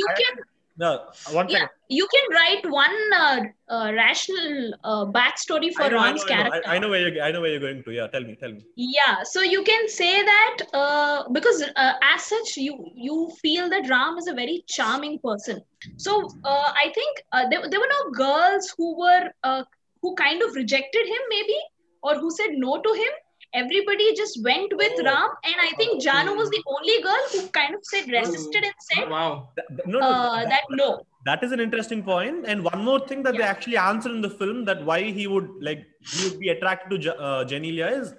you 0.00 0.08
can 0.22 0.40
actually 0.80 1.08
Yeah, 1.10 1.10
you 1.10 1.16
can 1.16 1.32
yeah, 1.32 1.32
one 1.32 1.48
yeah, 1.48 1.58
second. 1.58 1.70
you 1.88 2.06
can 2.14 2.24
write 2.32 2.64
one 2.70 2.96
uh, 3.14 3.40
uh, 3.68 3.92
rational 3.92 4.74
uh, 4.84 5.04
backstory 5.06 5.72
for 5.72 5.84
I 5.84 5.88
know, 5.88 5.96
Ron's 5.96 6.24
know, 6.24 6.26
I 6.30 6.42
know, 6.42 6.50
character. 6.50 6.62
I, 6.66 6.76
I 6.76 6.78
know 6.78 6.88
where 6.90 7.08
you're, 7.08 7.22
I 7.22 7.30
know 7.32 7.40
where 7.40 7.50
you're 7.50 7.60
going 7.60 7.82
to 7.84 7.92
yeah 7.92 8.06
tell 8.08 8.22
me 8.22 8.36
tell 8.36 8.52
me 8.52 8.64
Yeah, 8.76 9.22
so 9.24 9.42
you 9.42 9.62
can 9.64 9.88
say 9.88 10.22
that 10.22 10.56
uh, 10.72 11.28
because 11.30 11.62
uh, 11.76 11.92
as 12.02 12.22
such 12.22 12.56
you 12.56 12.74
you 12.94 13.30
feel 13.42 13.68
that 13.70 13.88
Ram 13.88 14.18
is 14.18 14.28
a 14.28 14.34
very 14.34 14.64
charming 14.68 15.18
person. 15.18 15.60
So 15.96 16.36
uh, 16.44 16.72
I 16.84 16.90
think 16.94 17.22
uh, 17.32 17.48
there, 17.50 17.68
there 17.68 17.80
were 17.80 17.92
no 17.98 18.10
girls 18.12 18.72
who 18.76 18.98
were 18.98 19.30
uh, 19.42 19.64
who 20.02 20.14
kind 20.14 20.42
of 20.42 20.54
rejected 20.54 21.06
him 21.06 21.22
maybe 21.30 21.58
or 22.02 22.14
who 22.16 22.30
said 22.30 22.50
no 22.52 22.80
to 22.80 22.92
him. 22.94 23.12
Everybody 23.54 24.14
just 24.14 24.42
went 24.42 24.74
with 24.76 24.92
Oh. 24.98 25.04
Ram, 25.04 25.28
and 25.44 25.54
I 25.60 25.70
think 25.76 26.02
Janu 26.02 26.36
was 26.36 26.48
the 26.50 26.62
only 26.74 27.02
girl 27.02 27.24
who 27.32 27.48
kind 27.48 27.74
of 27.74 27.80
said 27.84 28.08
resisted 28.08 28.64
and 28.64 28.74
said 28.90 29.10
Wow. 29.10 29.50
Th- 29.56 29.68
th- 29.68 29.86
no, 29.86 29.98
no 30.00 30.06
uh, 30.06 30.36
that, 30.40 30.48
that 30.48 30.62
no. 30.70 30.88
that 31.26 31.44
is 31.44 31.52
an 31.52 31.60
interesting 31.60 32.02
point 32.02 32.46
and 32.46 32.64
one 32.64 32.82
more 32.84 33.00
thing 33.06 33.22
that 33.24 33.36
they 33.36 33.42
actually 33.42 33.76
answer 33.76 34.08
in 34.10 34.22
the 34.22 34.30
film 34.30 34.64
that 34.70 34.84
why 34.84 35.02
he 35.18 35.26
would 35.26 35.48
like 35.60 35.84
he 36.12 36.28
would 36.28 36.38
be 36.40 36.48
attracted 36.54 36.90
to 36.94 36.98
Je- 37.06 37.18
uh, 37.18 37.44
Genelia 37.44 37.90
is 38.00 38.14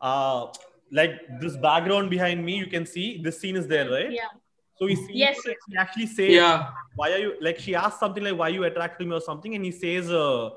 uh 0.00 0.46
like 0.92 1.14
this 1.40 1.56
background 1.68 2.10
behind 2.10 2.44
me 2.44 2.56
you 2.64 2.66
can 2.66 2.84
see 2.94 3.06
this 3.22 3.38
scene 3.40 3.56
is 3.62 3.66
there 3.68 3.88
right 3.90 4.10
Yeah. 4.12 4.32
so 4.80 4.86
he 4.86 4.96
sees 4.96 5.16
Yes, 5.22 5.38
yes. 5.46 5.56
he 5.68 5.76
actually 5.84 6.06
says 6.18 6.30
Yeah. 6.40 6.68
why 6.96 7.12
are 7.12 7.18
you 7.28 7.32
like 7.40 7.58
she 7.68 7.74
asks 7.84 8.00
something 8.00 8.24
like 8.24 8.36
why 8.42 8.48
you 8.48 8.64
attracted 8.64 9.04
to 9.04 9.08
me 9.10 9.16
or 9.16 9.24
something 9.30 9.54
and 9.54 9.64
he 9.64 9.72
says 9.86 10.10
uh 10.10 10.50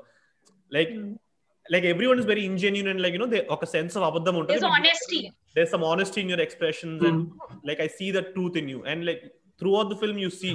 like 0.70 0.90
Mm 0.90 1.16
like 1.73 1.85
everyone 1.93 2.17
is 2.21 2.27
very 2.31 2.43
ingenuine 2.49 2.89
and 2.91 2.99
like 3.03 3.13
you 3.15 3.21
know 3.23 3.29
they 3.33 3.41
ఒక 3.55 3.65
sense 3.75 3.93
of 3.97 4.03
అబద్ధం 4.09 4.35
ఉంటుంది 4.39 4.53
There's 4.59 4.69
honesty. 4.77 5.21
there's 5.55 5.71
some 5.75 5.85
honesty 5.91 6.19
in 6.23 6.29
your 6.33 6.41
expressions 6.47 6.99
and 7.09 7.19
like 7.69 7.79
i 7.85 7.89
see 7.97 8.09
the 8.17 8.23
truth 8.35 8.55
in 8.61 8.67
you 8.73 8.79
and 8.91 8.99
like 9.09 9.21
throughout 9.59 9.87
the 9.93 9.97
film 10.03 10.15
you 10.25 10.29
see 10.41 10.53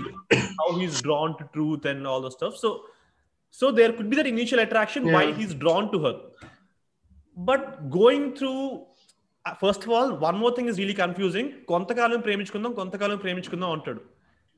how 0.61 0.69
he's 0.79 0.97
drawn 1.07 1.31
to 1.41 1.45
truth 1.57 1.85
and 1.91 2.01
all 2.11 2.21
the 2.27 2.33
stuff 2.39 2.55
so 2.63 2.71
so 3.61 3.67
there 3.79 3.93
could 3.97 4.09
be 4.13 4.17
that 4.21 4.29
initial 4.37 4.61
attraction 4.67 5.03
why 5.15 5.23
Yeah. 5.27 5.37
he's 5.39 5.55
drawn 5.65 5.85
to 5.95 5.99
her 6.07 6.15
but 7.37 7.63
going 7.99 8.25
through 8.39 8.61
uh, 9.47 9.55
first 9.63 9.83
of 9.85 9.91
all 9.97 10.09
one 10.29 10.37
more 10.43 10.53
thing 10.57 10.69
is 10.73 10.79
really 10.83 10.97
confusing 11.05 11.47
కొంతకాలం 11.73 12.21
ప్రేమించుకుందాం 12.27 12.73
కొంతకాలం 12.81 13.19
ప్రేమించుకుందాం 13.25 13.71
అంటాడు 13.77 14.03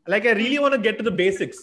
like 0.07 0.27
i 0.31 0.35
really 0.43 0.59
want 0.65 0.75
to 0.77 0.83
get 0.89 0.97
to 1.00 1.07
the 1.11 1.17
basics 1.25 1.59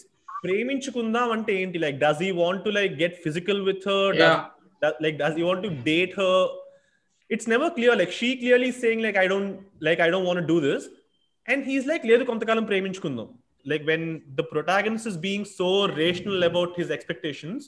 ప్రేమించుకుందాం 0.46 1.30
అంటే 1.36 1.54
ఏంటి 1.62 1.78
like 1.86 1.98
does 2.06 2.20
he 2.26 2.30
want 2.44 2.60
to 2.68 2.72
like 2.80 2.94
get 3.04 3.14
physical 3.26 3.60
with 3.70 3.82
her 3.92 4.04
does, 4.14 4.22
Yeah. 4.24 4.38
that, 4.83 4.95
like 5.05 5.17
does 5.23 5.35
he 5.39 5.45
want 5.51 5.63
to 5.67 5.71
date 5.91 6.15
her 6.21 6.37
it's 7.31 7.47
never 7.55 7.69
clear 7.77 7.93
like 8.01 8.13
she 8.21 8.29
clearly 8.41 8.69
is 8.73 8.79
saying 8.85 9.01
like 9.07 9.19
i 9.25 9.27
don't 9.33 9.53
like 9.89 10.01
i 10.07 10.11
don't 10.15 10.27
want 10.31 10.39
to 10.43 10.47
do 10.55 10.59
this 10.69 10.83
and 11.49 11.65
he's 11.71 11.87
like 11.93 12.03
కొంతకాలం 12.33 12.67
ప్రేమించుకుందాం 12.73 13.29
like 13.67 13.85
when 13.91 14.03
the 14.39 14.45
protagonist 14.53 15.07
is 15.13 15.17
being 15.29 15.45
so 15.59 15.71
rational 16.03 16.41
about 16.51 16.71
his 16.81 16.91
expectations 16.99 17.63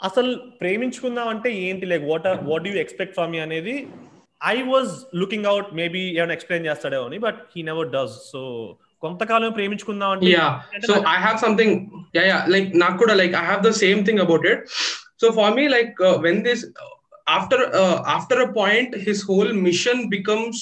అసలు 0.00 0.30
ప్రేమించుకుందాం 0.60 1.26
అంటే 1.32 1.50
ఏంటి 1.66 1.86
like 1.90 2.04
what 2.12 2.26
what 2.50 2.64
you 2.68 2.72
expect 2.84 3.14
from 3.18 3.30
me 3.34 3.40
అనేది 3.46 3.74
I 4.52 4.56
was 4.72 4.92
looking 5.20 5.46
out 5.52 5.68
maybe 5.80 6.02
ఏమైనా 6.18 6.34
explain 6.38 6.66
చేస్తాడేమో 6.68 7.04
అని 7.08 7.18
but 7.26 7.38
he 7.54 7.62
never 7.70 7.88
does 7.96 8.16
so 8.32 8.40
కొంతకాలం 9.04 9.52
ప్రేమించుకుందాం 9.58 10.10
అంటే 10.14 10.32
yeah 10.34 10.50
so 10.90 10.96
i 11.14 11.18
have 11.26 11.38
something 11.44 11.72
yeah 12.16 12.26
yeah 12.30 12.40
like 12.54 12.68
nakuda 12.84 13.14
like 13.22 13.34
i 13.42 13.44
have 13.52 13.62
the 13.68 13.74
same 13.84 14.00
thing 14.08 14.20
so 15.17 15.27
for 15.31 15.47
me 15.51 15.63
like 15.75 15.93
uh, 16.01 16.17
when 16.17 16.37
this 16.43 16.61
after 17.27 17.59
uh, 17.81 17.97
after 18.17 18.37
a 18.41 18.49
point 18.53 18.89
his 19.07 19.21
whole 19.29 19.53
mission 19.67 19.97
becomes 20.09 20.59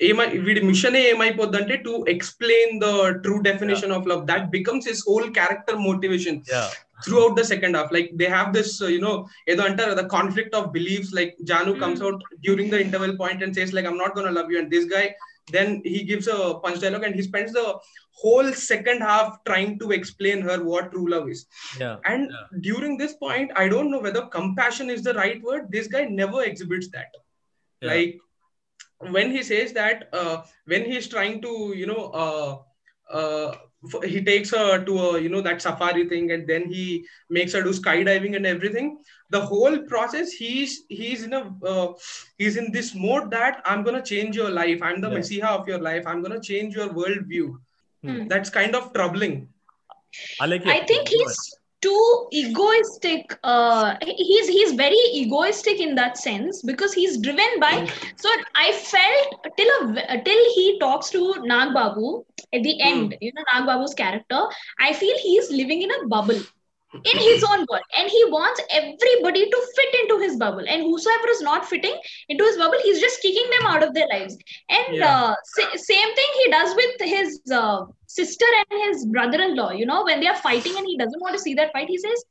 ఏమై 0.00 0.26
వీడి 0.46 0.60
machine 0.60 0.96
ఏమైపోద్దంటే 1.08 1.74
to 1.86 1.92
explain 2.08 2.72
the 2.80 2.86
true 3.24 3.34
definition 3.48 3.92
of 3.92 4.06
love 4.10 4.22
that 4.26 4.46
becomes 4.50 4.86
his 4.88 5.02
whole 5.08 5.28
character 5.32 5.78
motivation 5.88 6.38
Yeah. 6.54 6.70
throughout 7.05 7.35
the 7.35 7.43
second 7.43 7.75
half 7.75 7.91
like 7.91 8.11
they 8.15 8.25
have 8.25 8.53
this 8.53 8.81
uh, 8.81 8.87
you 8.87 9.01
know 9.01 9.27
the 9.47 10.07
conflict 10.09 10.53
of 10.53 10.73
beliefs 10.73 11.13
like 11.13 11.35
janu 11.43 11.77
comes 11.79 11.99
Mm. 11.99 12.05
out 12.07 12.21
during 12.43 12.69
the 12.69 12.79
interval 12.85 13.15
point 13.17 13.43
and 13.43 13.53
says 13.55 13.73
like 13.73 13.85
i'm 13.85 13.97
not 13.97 14.15
going 14.15 14.27
to 14.27 14.33
love 14.39 14.51
you 14.51 14.59
and 14.59 14.71
this 14.71 14.85
guy 14.85 15.05
then 15.51 15.81
he 15.85 16.03
gives 16.03 16.27
a 16.27 16.37
punch 16.63 16.79
dialogue 16.81 17.03
and 17.03 17.15
he 17.15 17.21
spends 17.21 17.53
the 17.53 17.67
whole 18.21 18.51
second 18.53 19.01
half 19.01 19.37
trying 19.49 19.77
to 19.79 19.91
explain 19.91 20.41
her 20.41 20.57
what 20.63 20.91
true 20.91 21.07
love 21.15 21.29
is 21.29 21.45
yeah 21.79 21.97
and 22.05 22.31
Yeah. 22.31 22.47
during 22.69 22.97
this 22.97 23.13
point 23.25 23.51
i 23.63 23.67
don't 23.73 23.91
know 23.91 23.99
whether 24.07 24.23
compassion 24.37 24.89
is 24.95 25.03
the 25.03 25.13
right 25.13 25.41
word 25.49 25.71
this 25.75 25.87
guy 25.97 26.05
never 26.21 26.41
exhibits 26.51 26.89
that 26.97 27.11
Yeah. 27.81 27.91
like 27.93 28.17
when 29.15 29.31
he 29.31 29.43
says 29.43 29.73
that 29.73 30.09
uh, 30.13 30.37
when 30.65 30.85
he's 30.91 31.07
trying 31.07 31.41
to 31.41 31.51
you 31.81 31.87
know 31.91 32.03
uh, 32.23 32.51
uh, 33.19 33.55
he 34.03 34.23
takes 34.23 34.51
her 34.51 34.83
to 34.83 34.99
a 34.99 35.21
you 35.21 35.29
know 35.29 35.41
that 35.41 35.61
safari 35.61 36.07
thing 36.09 36.31
and 36.31 36.47
then 36.47 36.65
he 36.69 37.05
makes 37.29 37.53
her 37.53 37.61
do 37.61 37.69
skydiving 37.71 38.35
and 38.35 38.45
everything. 38.45 38.97
The 39.29 39.41
whole 39.41 39.77
process 39.79 40.31
he's 40.31 40.83
he's 40.89 41.23
in 41.23 41.33
a 41.33 41.53
uh, 41.63 41.93
he's 42.37 42.57
in 42.57 42.71
this 42.71 42.95
mode 42.95 43.29
that 43.31 43.61
i'm 43.65 43.83
going 43.83 43.95
to 43.95 44.01
change 44.01 44.35
your 44.35 44.49
life. 44.49 44.81
I'm 44.81 45.01
the 45.01 45.09
Yeah. 45.09 45.17
messiah 45.19 45.51
of 45.59 45.67
your 45.67 45.79
life. 45.79 46.03
I'm 46.07 46.21
going 46.23 46.39
to 46.39 46.45
change 46.53 46.75
your 46.75 46.89
worldview. 46.89 47.47
Hmm. 48.03 48.27
that's 48.27 48.49
kind 48.49 48.75
of 48.75 48.93
troubling. 48.93 49.49
Alek, 50.41 50.65
I 50.67 50.85
think 50.85 51.07
he's 51.09 51.37
too 51.87 52.27
egoistic. 52.31 53.37
Uh, 53.43 53.95
he's 54.01 54.47
he's 54.47 54.73
very 54.73 55.03
egoistic 55.21 55.79
in 55.79 55.95
that 55.95 56.17
sense 56.17 56.61
because 56.61 56.93
he's 56.93 57.17
driven 57.17 57.59
by. 57.59 57.75
So 58.15 58.29
I 58.55 58.71
felt 58.73 59.47
till 59.57 59.71
a, 59.77 60.21
till 60.29 60.43
he 60.55 60.77
talks 60.79 61.09
to 61.11 61.23
Nag 61.53 61.73
Babu 61.73 62.23
at 62.53 62.63
the 62.63 62.75
end, 62.81 63.15
you 63.21 63.31
know 63.33 63.45
Nag 63.53 63.65
Babu's 63.71 63.93
character. 63.93 64.41
I 64.79 64.93
feel 64.93 65.17
he's 65.19 65.51
living 65.51 65.81
in 65.81 65.91
a 65.91 66.07
bubble 66.07 66.41
in 67.03 67.17
his 67.19 67.43
own 67.43 67.65
world, 67.69 67.83
and 67.97 68.09
he 68.09 68.23
wants 68.25 68.61
everybody 68.71 69.49
to 69.49 69.67
fit 69.75 69.95
into 70.01 70.19
his 70.19 70.37
bubble. 70.37 70.65
And 70.67 70.81
whosoever 70.83 71.29
is 71.29 71.41
not 71.41 71.65
fitting 71.65 71.99
into 72.29 72.43
his 72.43 72.57
bubble, 72.57 72.77
he's 72.83 72.99
just 72.99 73.21
kicking 73.21 73.49
them 73.49 73.67
out 73.67 73.83
of 73.83 73.93
their 73.93 74.07
lives. 74.07 74.37
And 74.69 74.95
Yeah. 74.95 75.31
uh, 75.31 75.35
sa- 75.43 75.75
same 75.75 76.15
thing 76.15 76.25
he 76.43 76.51
does 76.51 76.75
with 76.75 77.01
his 77.01 77.41
uh, 77.51 77.85
sister 78.07 78.45
and 78.59 78.81
his 78.87 79.05
brother-in-law. 79.05 79.71
You 79.71 79.85
know, 79.85 80.03
when 80.03 80.19
they 80.19 80.27
are 80.27 80.35
fighting 80.35 80.75
and 80.77 80.85
he 80.85 80.97
doesn't 80.97 81.21
want 81.21 81.33
to 81.35 81.39
see 81.41 81.53
that 81.55 81.71
fight, 81.73 81.87
he 81.87 81.97
says, 81.97 82.25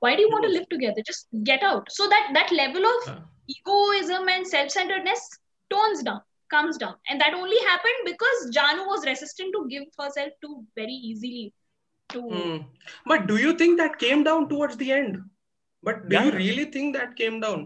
"Why 0.00 0.14
do 0.16 0.22
you 0.22 0.30
want 0.30 0.44
to 0.44 0.50
live 0.50 0.68
together? 0.68 1.02
Just 1.06 1.26
get 1.42 1.62
out." 1.62 1.90
So 1.90 2.08
that 2.08 2.30
that 2.34 2.52
level 2.52 2.86
of 2.86 3.08
Yeah. 3.08 3.18
egoism 3.48 4.28
and 4.28 4.46
self-centeredness 4.46 5.28
tones 5.70 6.02
down, 6.02 6.22
comes 6.50 6.78
down, 6.78 6.96
and 7.08 7.20
that 7.20 7.34
only 7.34 7.58
happened 7.58 8.00
because 8.06 8.50
Janu 8.56 8.86
was 8.86 9.04
resistant 9.06 9.52
to 9.54 9.66
give 9.68 9.84
herself 9.98 10.32
to 10.42 10.64
very 10.76 10.92
easily 10.92 11.52
to. 12.09 12.21
Hmm. 12.21 12.57
But 13.05 13.27
do 13.27 13.35
you 13.37 13.51
think 13.53 13.77
that 13.77 13.99
came 13.99 14.23
down 14.23 14.49
towards 14.49 14.77
the 14.77 14.91
end? 14.91 15.13
But 15.83 16.09
do 16.09 16.15
you 16.15 16.31
Yeah. 16.31 16.39
really 16.43 16.65
think 16.77 16.95
that 16.95 17.11
came 17.15 17.39
down? 17.39 17.59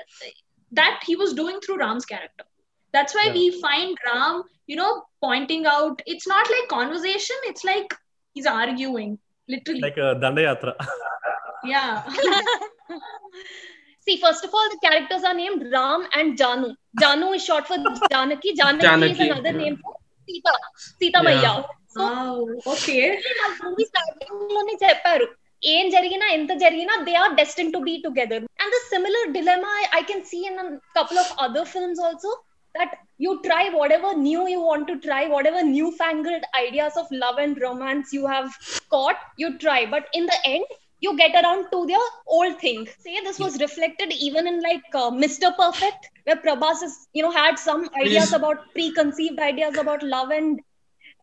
that 0.72 1.00
he 1.06 1.16
was 1.16 1.32
doing 1.32 1.60
through 1.60 1.78
ram's 1.78 2.04
character 2.04 2.44
that's 2.92 3.14
why 3.14 3.26
Yeah. 3.26 3.32
we 3.32 3.60
find 3.60 3.98
ram 4.14 4.42
you 4.66 4.76
know 4.76 5.02
pointing 5.20 5.66
out 5.66 6.02
it's 6.06 6.26
not 6.26 6.48
like 6.50 6.68
conversation 6.68 7.36
it's 7.44 7.64
like 7.64 7.94
he's 8.32 8.46
arguing 8.46 9.18
literally 9.48 9.80
Like 9.80 9.96
a 9.96 10.14
Dandayatra. 10.24 10.74
yeah 11.64 12.04
See, 14.06 14.18
first 14.20 14.44
of 14.44 14.50
all, 14.52 14.68
the 14.70 14.78
characters 14.82 15.24
are 15.24 15.34
named 15.34 15.66
Ram 15.72 16.06
and 16.12 16.36
Janu. 16.36 16.74
Janu 17.00 17.34
is 17.34 17.44
short 17.44 17.66
for 17.66 17.76
Janaki. 18.10 18.52
Janaki, 18.52 18.52
is 18.52 18.58
Janaki, 18.58 19.28
another 19.30 19.44
yeah. 19.44 19.52
name 19.52 19.78
for 19.82 19.96
Sita. 20.28 20.52
Sita 21.00 21.20
Yeah. 21.22 21.22
Maya. 21.22 21.64
So, 21.88 22.02
wow 22.02 22.46
okay 22.66 23.18
movie 23.62 23.84
starting 23.90 24.52
లోనే 24.54 24.74
చెప్పారు 24.84 25.26
ఏం 25.62 25.86
జరిగినా 25.96 26.26
ఎంత 26.38 26.52
జరిగినా 26.64 26.94
they 27.08 27.14
are 27.24 27.36
డెస్టిన్ 27.42 27.72
to 27.74 27.78
be 27.88 27.94
together 28.06 28.44
and 28.62 28.74
the 28.76 28.80
similar 28.92 29.28
dilemma 29.36 29.74
I 29.98 30.02
can 30.10 30.24
see 30.32 30.40
in 30.50 30.58
couple 30.98 31.20
of 31.24 31.32
other 31.46 31.70
films 31.74 32.02
also 32.08 32.32
that 32.74 32.92
you 33.24 33.32
try 33.42 33.64
whatever 33.72 34.08
new 34.22 34.46
you 34.52 34.60
want 34.60 34.88
to 34.88 34.94
try 35.04 35.20
whatever 35.32 35.60
newfangled 35.66 36.44
ideas 36.60 36.94
of 37.02 37.06
love 37.24 37.36
and 37.38 37.60
romance 37.64 38.12
you 38.16 38.24
have 38.26 38.48
caught 38.94 39.20
you 39.42 39.50
try 39.58 39.80
but 39.92 40.06
in 40.12 40.24
the 40.26 40.38
end 40.44 40.66
you 41.02 41.12
get 41.16 41.34
around 41.40 41.62
to 41.74 41.80
the 41.86 42.00
old 42.36 42.58
thing 42.58 42.80
say 43.04 43.14
this 43.28 43.38
was 43.38 43.60
reflected 43.60 44.10
even 44.28 44.46
in 44.46 44.58
like 44.60 44.88
uh, 44.94 45.10
mr 45.24 45.50
perfect 45.62 46.10
where 46.26 46.40
prabhas 46.46 46.82
is 46.82 46.96
you 47.12 47.22
know 47.22 47.30
had 47.32 47.58
some 47.58 47.82
ideas 48.04 48.30
Please. 48.30 48.38
about 48.40 48.58
preconceived 48.72 49.38
ideas 49.38 49.76
about 49.84 50.02
love 50.16 50.30
and 50.30 50.60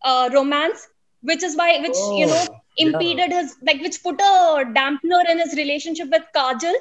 uh, 0.01 0.29
romance 0.33 0.87
which 1.22 1.42
is 1.42 1.56
why 1.56 1.78
which 1.80 1.96
you 2.20 2.26
know 2.26 2.44
oh, 2.50 2.60
impeded 2.76 3.32
his 3.32 3.56
like 3.62 3.80
which 3.80 4.02
put 4.02 4.20
a 4.20 4.64
dampener 4.78 5.28
in 5.30 5.38
his 5.38 5.54
relationship 5.56 6.08
with 6.10 6.22
Kajal. 6.34 6.74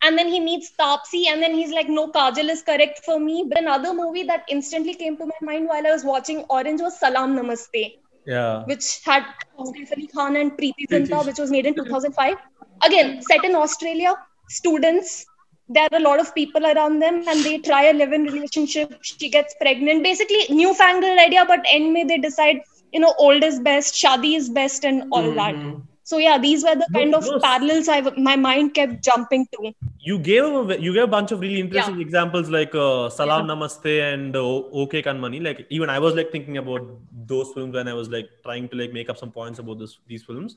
And 0.00 0.16
then 0.16 0.28
he 0.28 0.38
meets 0.38 0.70
Taapsee, 0.78 1.26
and 1.26 1.42
then 1.42 1.54
he's 1.54 1.72
like, 1.72 1.88
No, 1.88 2.06
Kajal 2.12 2.48
is 2.48 2.62
correct 2.62 3.00
for 3.04 3.18
me. 3.18 3.46
But 3.48 3.58
another 3.58 3.92
movie 3.92 4.22
that 4.24 4.44
instantly 4.48 4.94
came 4.94 5.16
to 5.16 5.26
my 5.26 5.40
mind 5.42 5.66
while 5.66 5.84
I 5.84 5.90
was 5.90 6.04
watching 6.04 6.44
Orange 6.48 6.80
was 6.80 7.00
Salam 7.00 7.34
Namaste, 7.36 7.96
Yeah. 8.24 8.62
which 8.66 9.00
had 9.04 9.24
Saif 9.58 9.90
Ali 9.96 10.06
Khan 10.06 10.36
and 10.36 10.56
Preity 10.56 10.86
Zinta, 10.88 11.26
which 11.26 11.38
was 11.38 11.50
made 11.50 11.66
in 11.66 11.74
2005. 11.74 12.36
Again, 12.84 13.20
set 13.22 13.44
in 13.44 13.56
Australia, 13.56 14.14
students, 14.48 15.26
there 15.68 15.88
are 15.90 15.98
a 15.98 16.00
lot 16.00 16.20
of 16.20 16.32
people 16.34 16.64
around 16.64 17.00
them, 17.00 17.24
and 17.26 17.44
they 17.44 17.58
try 17.58 17.86
a 17.86 17.92
live 17.92 18.12
in 18.12 18.22
relationship. 18.22 18.98
She 19.02 19.28
gets 19.28 19.56
pregnant. 19.60 20.04
Basically, 20.04 20.46
newfangled 20.48 21.18
idea, 21.18 21.44
but 21.44 21.66
end 21.68 21.92
may 21.92 22.04
they 22.04 22.18
decide, 22.18 22.60
you 22.92 23.00
know, 23.00 23.14
old 23.18 23.42
is 23.44 23.60
best, 23.60 23.94
Shadi 23.94 24.36
is 24.36 24.48
best, 24.48 24.84
and 24.84 25.04
all 25.10 25.30
that. 25.34 25.54
Mhm. 25.54 25.82
So 26.10 26.16
yeah, 26.16 26.38
these 26.38 26.62
were 26.64 26.74
the 26.74 26.86
No, 26.90 26.98
kind 26.98 27.14
of 27.14 27.24
those- 27.24 27.42
parallels 27.42 27.88
I 27.94 28.00
my 28.28 28.34
mind 28.36 28.72
kept 28.74 29.04
jumping 29.04 29.46
to. 29.54 29.72
You 30.00 30.18
gave 30.18 30.44
a, 30.44 30.80
you 30.80 30.92
gave 30.94 31.02
a 31.02 31.12
bunch 31.14 31.32
of 31.32 31.40
really 31.40 31.60
interesting 31.60 32.00
examples 32.00 32.48
like 32.48 32.74
uh, 32.74 33.10
Salam 33.10 33.46
Namaste 33.46 33.90
and 34.12 34.34
uh, 34.34 34.44
OK 34.82 35.02
Kanmani. 35.02 35.42
Like 35.48 35.66
even 35.68 35.90
I 35.90 35.98
was 35.98 36.14
like 36.14 36.30
thinking 36.32 36.56
about 36.56 36.86
those 37.32 37.52
films 37.52 37.74
when 37.74 37.88
I 37.88 37.92
was 37.92 38.08
like 38.08 38.30
trying 38.42 38.68
to 38.70 38.76
like 38.82 38.92
make 38.94 39.10
up 39.10 39.18
some 39.18 39.32
points 39.32 39.58
about 39.58 39.78
this 39.78 39.98
these 40.06 40.22
films. 40.22 40.56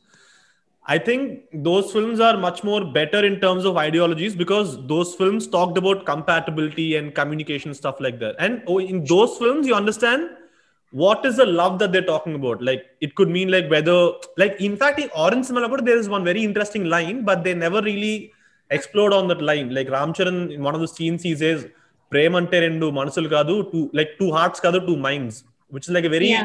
I 0.87 0.97
think 0.97 1.41
those 1.53 1.91
films 1.91 2.19
are 2.19 2.37
much 2.37 2.63
more 2.63 2.83
better 2.83 3.23
in 3.25 3.39
terms 3.39 3.65
of 3.65 3.77
ideologies 3.77 4.35
because 4.35 4.71
those 4.87 5.13
films 5.15 5.47
talked 5.47 5.77
about 5.77 6.05
compatibility 6.05 6.95
and 6.95 7.13
communication 7.13 7.73
stuff 7.73 7.99
like 7.99 8.19
that. 8.19 8.35
And 8.39 8.63
oh, 8.67 8.79
in 8.79 9.03
those 9.03 9.37
films, 9.37 9.67
you 9.67 9.75
understand 9.75 10.29
what 10.91 11.25
is 11.25 11.37
the 11.37 11.45
love 11.45 11.79
that 11.79 11.91
they're 11.91 12.01
talking 12.01 12.35
about. 12.35 12.61
Like 12.61 12.85
it 12.99 13.15
could 13.15 13.29
mean 13.29 13.49
like 13.49 13.69
whether 13.69 14.11
like 14.37 14.59
in 14.59 14.75
fact 14.75 14.99
in 14.99 15.09
Orange 15.15 15.45
Cinema 15.45 15.81
there 15.81 15.97
is 15.97 16.09
one 16.09 16.23
very 16.23 16.43
interesting 16.43 16.85
line, 16.85 17.23
but 17.23 17.43
they 17.43 17.53
never 17.53 17.81
really 17.81 18.33
explored 18.69 19.13
on 19.13 19.27
that 19.29 19.41
line. 19.41 19.73
Like 19.73 19.87
ramcharan 19.87 20.53
in 20.53 20.61
one 20.61 20.75
of 20.75 20.81
the 20.81 20.87
scenes 20.87 21.23
he 21.23 21.35
says, 21.35 21.67
"Prem 22.09 22.35
ante 22.35 22.59
rendu 22.59 22.91
manasulu 22.91 23.29
kadu, 23.29 23.71
two 23.71 23.89
like 23.93 24.17
two 24.19 24.31
hearts 24.31 24.59
kadu, 24.59 24.85
two 24.85 24.97
minds," 24.97 25.43
which 25.69 25.87
is 25.87 25.91
like 25.91 26.05
a 26.05 26.09
very 26.09 26.37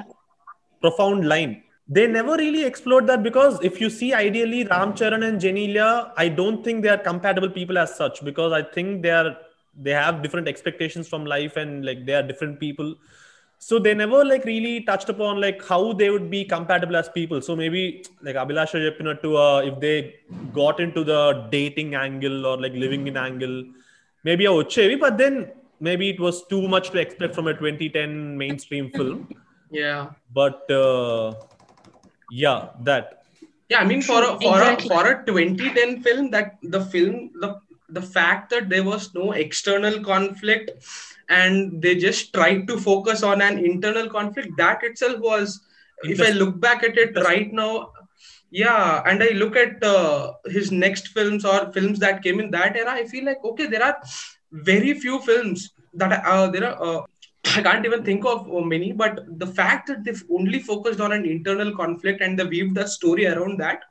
profound 0.81 1.29
line. 1.29 1.63
They 1.89 2.07
never 2.07 2.37
really 2.37 2.65
explored 2.65 3.07
that 3.09 3.23
because 3.23 3.61
if 3.63 3.81
you 3.81 3.89
see 3.91 4.13
ideally 4.13 4.65
Ram 4.65 4.95
Charan 4.95 5.23
and 5.23 5.41
Genelia, 5.41 6.13
I 6.17 6.29
don't 6.29 6.65
think 6.65 6.83
they 6.83 6.89
are 6.89 6.99
compatible 6.99 7.49
people 7.49 7.79
as 7.79 7.95
such 7.95 8.25
because 8.25 8.53
I 8.53 8.63
think 8.63 9.03
they 9.03 9.11
are 9.11 9.37
they 9.79 9.91
have 9.91 10.23
different 10.23 10.49
expectations 10.49 11.07
from 11.07 11.25
life 11.27 11.57
and 11.57 11.85
like 11.85 12.07
they 12.07 12.15
are 12.15 12.23
different 12.23 12.59
people. 12.59 12.97
So 13.59 13.79
they 13.79 13.95
never 13.95 14.25
like 14.25 14.45
really 14.45 14.83
touched 14.83 15.09
upon 15.09 15.41
like 15.41 15.65
how 15.65 15.93
they 15.93 16.11
would 16.11 16.31
be 16.31 16.45
compatible 16.45 16.97
as 16.97 17.09
people. 17.09 17.41
So 17.41 17.57
maybe 17.57 18.05
like 18.23 18.37
Abhilasha 18.37 18.79
Jeppinattu, 18.85 19.35
uh, 19.35 19.67
if 19.67 19.81
they 19.81 20.17
got 20.53 20.79
into 20.79 21.03
the 21.05 21.49
dating 21.51 21.95
angle 21.95 22.47
or 22.47 22.61
like 22.61 22.73
living 22.75 23.07
in 23.07 23.17
angle, 23.17 23.65
maybe 24.25 24.47
a 24.47 24.51
Uchevi, 24.51 25.01
but 25.01 25.19
then 25.19 25.53
maybe 25.81 26.11
it 26.11 26.21
was 26.21 26.47
too 26.47 26.69
much 26.69 26.91
to 26.91 26.99
expect 26.99 27.35
from 27.35 27.49
a 27.49 27.55
2010 27.55 28.37
mainstream 28.37 28.91
film. 28.91 29.29
Yeah. 29.71 30.11
But 30.33 30.71
uh, 30.71 31.35
yeah, 32.31 32.69
that. 32.83 33.25
Yeah, 33.69 33.81
I 33.81 33.85
mean, 33.85 34.03
for 34.03 34.23
a 34.23 34.39
for 34.39 34.61
Exactly. 34.61 34.87
a 34.87 34.91
for 34.91 35.07
a 35.11 35.27
2010 35.27 36.03
film, 36.03 36.31
that 36.31 36.57
the 36.63 36.85
film 36.85 37.31
the 37.41 37.61
the 37.89 38.03
fact 38.03 38.51
that 38.51 38.69
there 38.69 38.85
was 38.85 39.15
no 39.15 39.33
external 39.33 40.03
conflict 40.03 40.71
and 41.29 41.81
they 41.83 41.95
just 41.97 42.33
tried 42.33 42.67
to 42.69 42.79
focus 42.79 43.23
on 43.23 43.41
an 43.41 43.59
internal 43.59 44.09
conflict, 44.09 44.57
that 44.57 44.83
itself 44.83 45.19
was. 45.21 45.61
If 46.03 46.21
I 46.21 46.31
look 46.31 46.61
back 46.61 46.83
at 46.83 46.99
it 46.99 47.17
right 47.17 47.51
now, 47.53 47.91
yeah, 48.51 49.03
and 49.07 49.23
I 49.23 49.29
look 49.29 49.57
at 49.57 49.83
uh, 49.83 50.35
his 50.45 50.71
next 50.71 51.09
films 51.09 51.45
or 51.45 51.73
films 51.73 51.99
that 52.01 52.23
came 52.23 52.39
in 52.39 52.51
that 52.51 52.77
era, 52.77 52.93
I 52.93 53.07
feel 53.07 53.25
like 53.25 53.45
okay, 53.45 53.67
there 53.67 53.83
are 53.83 53.97
very 54.53 54.95
few 54.95 55.21
films 55.21 55.73
that 55.95 56.25
uh, 56.25 56.49
there 56.49 56.65
are. 56.65 56.83
Uh, 56.83 57.07
I 57.55 57.63
can't 57.63 57.87
even 57.87 58.05
think 58.05 58.25
of 58.25 58.53
uh, 58.53 58.61
many, 58.61 58.93
but 58.93 59.21
the 59.39 59.47
fact 59.47 59.87
that 59.87 60.05
they've 60.05 60.25
only 60.31 60.59
focused 60.59 61.01
on 61.01 61.13
an 61.13 61.25
internal 61.25 61.75
conflict 61.75 62.21
and 62.21 62.39
they 62.39 62.45
weaved 62.45 62.75
the 62.75 62.87
story 62.87 63.27
around 63.27 63.61
that, 63.61 63.85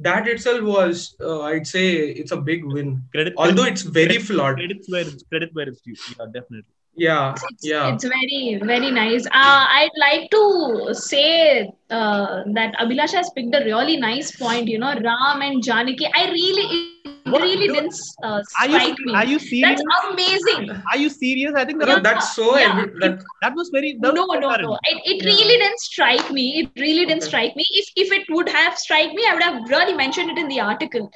that 0.00 0.28
itself 0.28 0.62
was, 0.62 1.14
uh, 1.20 1.42
I'd 1.42 1.66
say, 1.66 2.08
it's 2.10 2.32
a 2.32 2.36
big 2.36 2.64
win. 2.64 3.02
Credit, 3.12 3.34
Although 3.36 3.64
it's 3.64 3.82
very 3.82 4.18
flawed. 4.18 4.56
credit 4.56 4.84
where 4.88 5.02
it's 5.02 5.22
credit 5.24 5.50
where 5.52 5.68
it's 5.68 5.80
due. 5.80 5.94
Yeah, 6.18 6.26
definitely. 6.26 6.64
Yeah, 6.94 7.32
it's, 7.32 7.64
yeah. 7.66 7.94
it's 7.94 8.04
very 8.04 8.60
very 8.62 8.90
nice 8.90 9.24
uh, 9.24 9.64
i'd 9.80 9.96
like 9.96 10.30
to 10.30 10.92
say 10.92 11.72
uh, 11.88 12.42
that 12.52 12.74
abhilasha 12.78 13.14
has 13.14 13.30
picked 13.30 13.54
a 13.54 13.64
really 13.64 13.96
nice 13.96 14.36
point 14.36 14.68
you 14.68 14.78
know 14.78 14.92
ram 15.00 15.40
and 15.40 15.62
janaki 15.62 16.06
i 16.14 16.26
really 16.30 16.66
it 16.76 16.91
What? 16.91 16.91
Really 17.40 17.68
No. 17.68 17.74
didn't 17.74 17.94
uh, 18.22 18.40
Are 18.60 18.68
you 18.68 18.78
strike 18.80 18.98
me 19.06 19.12
are 19.14 19.24
you 19.24 19.38
serious? 19.38 19.80
that's 19.80 20.10
amazing 20.10 20.70
Are 20.92 20.98
you 20.98 21.08
serious? 21.08 21.52
I 21.54 21.64
think 21.64 21.80
that, 21.80 21.88
No, 21.88 21.94
was, 21.94 22.02
that's 22.02 22.34
so 22.34 22.58
Yeah. 22.58 22.72
evi- 22.72 23.00
that 23.00 23.22
that 23.42 23.54
was 23.54 23.70
very. 23.70 23.92
That 24.00 24.14
no 24.14 24.22
was 24.32 24.40
no 24.40 24.50
no 24.66 24.74
it, 24.92 25.00
it 25.12 25.22
Yeah. 25.22 25.30
really 25.30 25.56
didn't 25.62 25.80
strike 25.80 26.30
me 26.30 26.44
it 26.62 26.70
really 26.76 27.06
didn't 27.06 27.22
Okay. 27.22 27.28
strike 27.32 27.56
me 27.56 27.66
if 27.70 27.86
if 27.96 28.12
it 28.18 28.24
would 28.30 28.48
have 28.48 28.78
strike 28.78 29.12
me 29.12 29.26
i 29.28 29.34
would 29.34 29.42
have 29.48 29.58
really 29.74 29.94
mentioned 30.02 30.30
it 30.30 30.38
in 30.44 30.48
the 30.48 30.60
article 30.60 31.10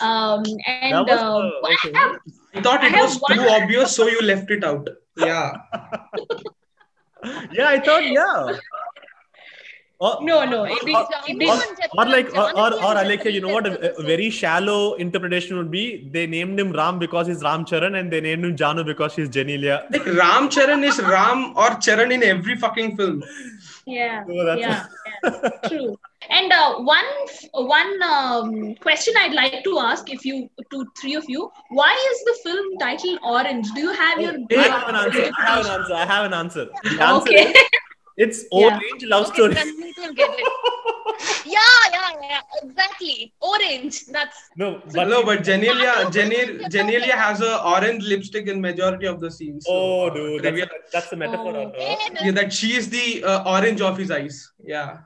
um 0.00 0.42
and 0.66 1.06
was, 1.10 1.20
uh, 1.20 1.38
uh, 1.38 1.50
I 1.72 1.76
have 1.98 2.16
I 2.54 2.60
thought 2.62 2.84
it 2.84 2.92
have 2.92 3.02
was 3.04 3.18
one- 3.18 3.36
too 3.38 3.48
obvious, 3.56 3.94
so 3.94 4.06
you 4.08 4.22
left 4.22 4.50
it 4.50 4.64
out. 4.64 4.88
Yeah. 5.16 5.52
Yeah, 7.52 7.68
I 7.68 7.80
thought 7.80 8.04
yeah. 8.06 8.56
Or, 9.98 10.18
no 10.20 10.44
no 10.44 10.60
or, 10.60 10.68
it, 10.68 10.78
it 10.84 11.88
or, 11.94 12.02
or 12.02 12.06
like 12.06 12.28
or, 12.34 12.50
or, 12.54 12.74
or 12.74 12.94
Alekhya, 13.02 13.32
you 13.32 13.40
know 13.40 13.48
what? 13.48 13.66
A, 13.66 13.98
a 13.98 14.02
very 14.02 14.28
shallow 14.28 14.92
interpretation 14.94 15.56
would 15.56 15.70
be 15.70 16.06
they 16.12 16.26
named 16.26 16.60
him 16.60 16.70
Ram 16.70 16.98
because 16.98 17.28
he's 17.28 17.42
Ram 17.42 17.64
Charan 17.64 17.94
and 17.94 18.12
they 18.12 18.20
named 18.20 18.44
him 18.44 18.54
Janu 18.56 18.84
because 18.84 19.14
she's 19.14 19.30
Genelia. 19.30 19.90
Like 19.90 20.04
Ram 20.04 20.50
Charan 20.50 20.84
is 20.84 21.00
Ram 21.00 21.56
or 21.56 21.76
Charan 21.76 22.12
in 22.12 22.22
every 22.22 22.56
fucking 22.56 22.96
film. 22.98 23.24
yeah 23.86 24.24
So 24.26 24.54
yeah, 24.54 24.86
yeah 25.24 25.48
true 25.68 25.96
and 26.28 26.52
uh, 26.52 26.76
one 26.78 27.04
one 27.52 28.02
um, 28.02 28.74
question 28.76 29.14
i'd 29.18 29.32
like 29.32 29.62
to 29.64 29.78
ask 29.78 30.10
if 30.10 30.24
you 30.24 30.50
to 30.70 30.84
three 31.00 31.14
of 31.14 31.24
you 31.28 31.50
why 31.70 31.92
is 32.10 32.24
the 32.24 32.36
film 32.42 32.78
titled 32.78 33.18
orange 33.22 33.70
do 33.72 33.80
you 33.80 33.92
have 33.92 34.20
your 34.20 34.34
I 34.50 34.68
have 34.68 34.88
an 34.88 34.96
answer. 34.96 35.30
I 35.38 35.44
have 35.46 35.64
an 35.64 35.72
answer. 35.72 35.94
I 35.94 36.06
have 36.06 36.24
an 36.26 36.34
answer. 36.34 36.64
The 36.82 37.02
answer 37.02 37.30
okay 37.30 37.52
is 37.52 37.85
it's 38.16 38.44
orange 38.50 39.04
love 39.04 39.26
story. 39.26 39.54
Ranveer 39.54 39.92
will 39.98 40.14
get 40.14 40.30
it. 40.30 40.48
yeah, 41.46 41.58
yeah, 41.92 42.10
yeah, 42.22 42.40
exactly. 42.62 43.32
Orange. 43.40 44.06
That's 44.06 44.36
No, 44.56 44.82
but 44.94 45.08
no, 45.08 45.24
but 45.24 45.40
Genelia, 45.42 46.10
Gene- 46.12 46.60
Genelia 46.70 47.12
has 47.24 47.40
a 47.40 47.62
orange 47.62 48.04
lipstick 48.04 48.46
in 48.48 48.60
majority 48.60 49.06
of 49.06 49.20
the 49.20 49.30
scenes. 49.30 49.64
So, 49.66 49.72
oh, 49.72 50.06
uh, 50.08 50.14
dude, 50.14 50.42
trivia- 50.42 50.66
that's, 50.66 50.92
that's 50.92 51.12
a 51.12 51.16
metaphor. 51.16 51.52
Oh. 51.56 51.62
on 51.66 51.70
her. 51.72 52.24
Yeah, 52.24 52.30
that 52.32 52.52
she 52.52 52.74
is 52.76 52.88
the 52.90 53.24
uh, 53.24 53.50
orange 53.58 53.80
of 53.80 53.96
his 53.96 54.10
eyes. 54.10 54.52
Yeah, 54.62 54.98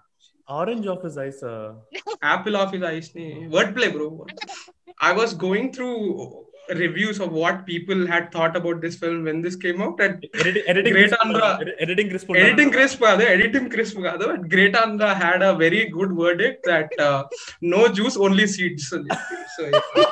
Orange 0.49 0.87
of 0.89 1.03
his 1.05 1.17
eyes. 1.17 1.43
Uh, 1.45 1.75
apple 2.23 2.57
of 2.57 2.73
his 2.73 2.83
eyes. 2.83 3.15
ne. 3.15 3.47
Wordplay, 3.49 3.93
bro. 3.93 4.27
I 5.01 5.13
was 5.13 5.33
going 5.33 5.73
through 5.73 6.47
reviews 6.75 7.21
of 7.21 7.33
what 7.33 7.67
people 7.67 8.07
had 8.07 8.31
thought 8.33 8.57
about 8.57 8.81
this 8.81 8.97
film 8.97 9.25
when 9.25 9.41
this 9.43 9.57
came 9.57 9.81
out 9.83 10.01
and 10.01 10.27
editing 10.35 10.93
great 10.93 11.09
crisp, 11.09 11.25
andra 11.25 11.43
uh, 11.43 11.65
editing 11.79 12.09
crisp 12.09 12.31
editing 12.35 12.71
crisp 12.71 13.03
uh, 13.03 13.17
editing 13.17 13.69
but 13.71 14.49
great 14.49 14.75
andhra 14.75 15.15
had 15.15 15.43
a 15.43 15.55
very 15.55 15.89
good 15.89 16.13
verdict 16.13 16.65
that 16.65 16.91
uh, 16.99 17.25
no 17.61 17.89
juice 17.89 18.17
only 18.17 18.47
seeds 18.47 18.89
so, 18.89 19.03
so 19.57 19.67
yeah. 19.67 20.11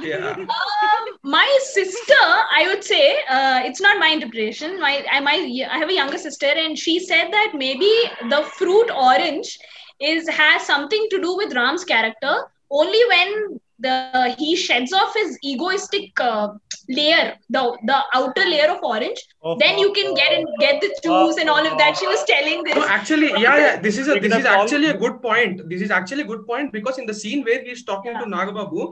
Yeah. 0.00 0.36
Uh, 0.38 1.12
my 1.22 1.58
sister, 1.62 2.14
I 2.20 2.64
would 2.68 2.84
say, 2.84 3.18
uh, 3.28 3.62
it's 3.64 3.80
not 3.80 3.98
my 3.98 4.08
interpretation. 4.08 4.80
My 4.80 5.04
I, 5.10 5.20
my 5.20 5.66
I 5.70 5.78
have 5.78 5.88
a 5.88 5.94
younger 5.94 6.18
sister, 6.18 6.46
and 6.46 6.78
she 6.78 7.00
said 7.00 7.30
that 7.32 7.52
maybe 7.54 7.90
the 8.28 8.42
fruit 8.56 8.90
orange 8.90 9.58
is 10.00 10.28
has 10.28 10.66
something 10.66 11.06
to 11.10 11.20
do 11.20 11.36
with 11.36 11.54
Ram's 11.54 11.84
character. 11.84 12.44
Only 12.70 13.00
when 13.08 13.60
the 13.80 14.34
he 14.38 14.56
sheds 14.56 14.92
off 14.92 15.14
his 15.14 15.38
egoistic 15.42 16.18
uh, 16.20 16.48
layer, 16.88 17.34
the 17.50 17.62
the 17.90 17.98
outer 18.14 18.44
layer 18.52 18.68
of 18.74 18.78
orange, 18.82 19.20
then 19.60 19.78
you 19.78 19.92
can 19.92 20.14
get 20.14 20.32
and 20.36 20.46
get 20.60 20.80
the 20.80 20.90
juice 21.04 21.36
and 21.38 21.48
all 21.48 21.64
of 21.70 21.76
that. 21.78 21.96
She 21.96 22.06
was 22.06 22.24
telling 22.24 22.64
this. 22.64 22.74
No, 22.76 22.84
actually, 22.96 23.30
yeah, 23.44 23.56
yeah. 23.64 23.76
This 23.86 23.98
is 23.98 24.08
a 24.08 24.18
this 24.24 24.34
is 24.40 24.44
actually 24.44 24.88
a 24.88 24.96
good 25.04 25.20
point. 25.22 25.68
This 25.68 25.82
is 25.82 25.90
actually 25.90 26.22
a 26.22 26.30
good 26.32 26.46
point 26.46 26.72
because 26.72 26.98
in 26.98 27.06
the 27.06 27.14
scene 27.14 27.44
where 27.44 27.62
he's 27.62 27.84
talking 27.84 28.14
to 28.22 28.26
Nagababu, 28.36 28.88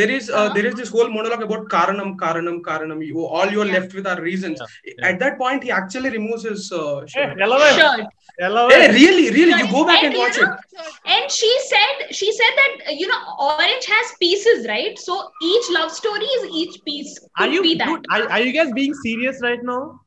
there 0.00 0.10
is 0.18 0.28
uh, 0.30 0.34
Uh-huh. 0.36 0.54
there 0.54 0.66
is 0.66 0.74
this 0.82 0.88
whole 0.96 1.08
monologue 1.08 1.42
about 1.48 1.68
Karanam, 1.76 2.16
Karanam, 2.24 2.60
Karanam. 2.68 3.04
You, 3.10 3.24
all 3.24 3.48
you're 3.56 3.66
Yeah. 3.72 3.78
left 3.80 3.94
with 4.00 4.06
are 4.14 4.20
reasons. 4.20 4.60
yeah. 4.84 5.08
At 5.12 5.18
that 5.24 5.38
point, 5.38 5.62
he 5.62 5.70
actually 5.80 6.10
removes 6.18 6.42
his 6.52 6.70
uh, 6.72 7.06
shirt. 7.06 7.38
Shirt. 7.80 8.06
Hey, 8.38 8.88
really, 8.92 9.30
really, 9.30 9.54
you 9.60 9.66
go 9.72 9.84
back 9.86 10.02
And 10.02 10.06
and 10.08 10.14
you 10.14 10.20
watch 10.20 10.36
know, 10.38 10.52
it. 10.52 10.90
and 11.14 11.30
she 11.30 11.50
said 11.68 12.14
she 12.18 12.30
said 12.38 12.52
that 12.60 12.94
you 13.00 13.06
know 13.12 13.20
orange 13.38 13.86
has 13.86 14.08
pieces 14.18 14.66
right 14.68 14.98
so 14.98 15.30
each 15.42 15.70
love 15.70 15.90
story 15.92 16.24
is 16.38 16.50
each 16.62 16.82
piece 16.84 17.18
Are 17.38 17.44
could 17.46 17.54
you 17.54 17.62
be 17.62 17.74
that 17.76 17.86
dude, 17.86 18.06
are, 18.10 18.30
are 18.30 18.40
you 18.40 18.52
guys 18.52 18.72
being 18.72 18.94
serious 18.94 19.40
right 19.42 19.62
now? 19.62 20.00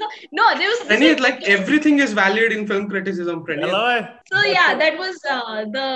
no, 0.00 0.06
no 0.32 0.44
there 0.58 0.68
was 0.68 0.78
this 0.78 0.88
Pranit, 0.88 1.16
is- 1.18 1.20
like 1.20 1.42
everything 1.54 1.98
is 1.98 2.12
valid 2.18 2.52
in 2.52 2.66
film 2.66 2.88
criticism, 2.88 3.44
Pranit. 3.44 3.68
Hello? 3.68 4.06
so 4.32 4.42
yeah 4.50 4.74
that 4.82 4.96
was 5.02 5.16
uh, 5.30 5.64
the 5.76 5.86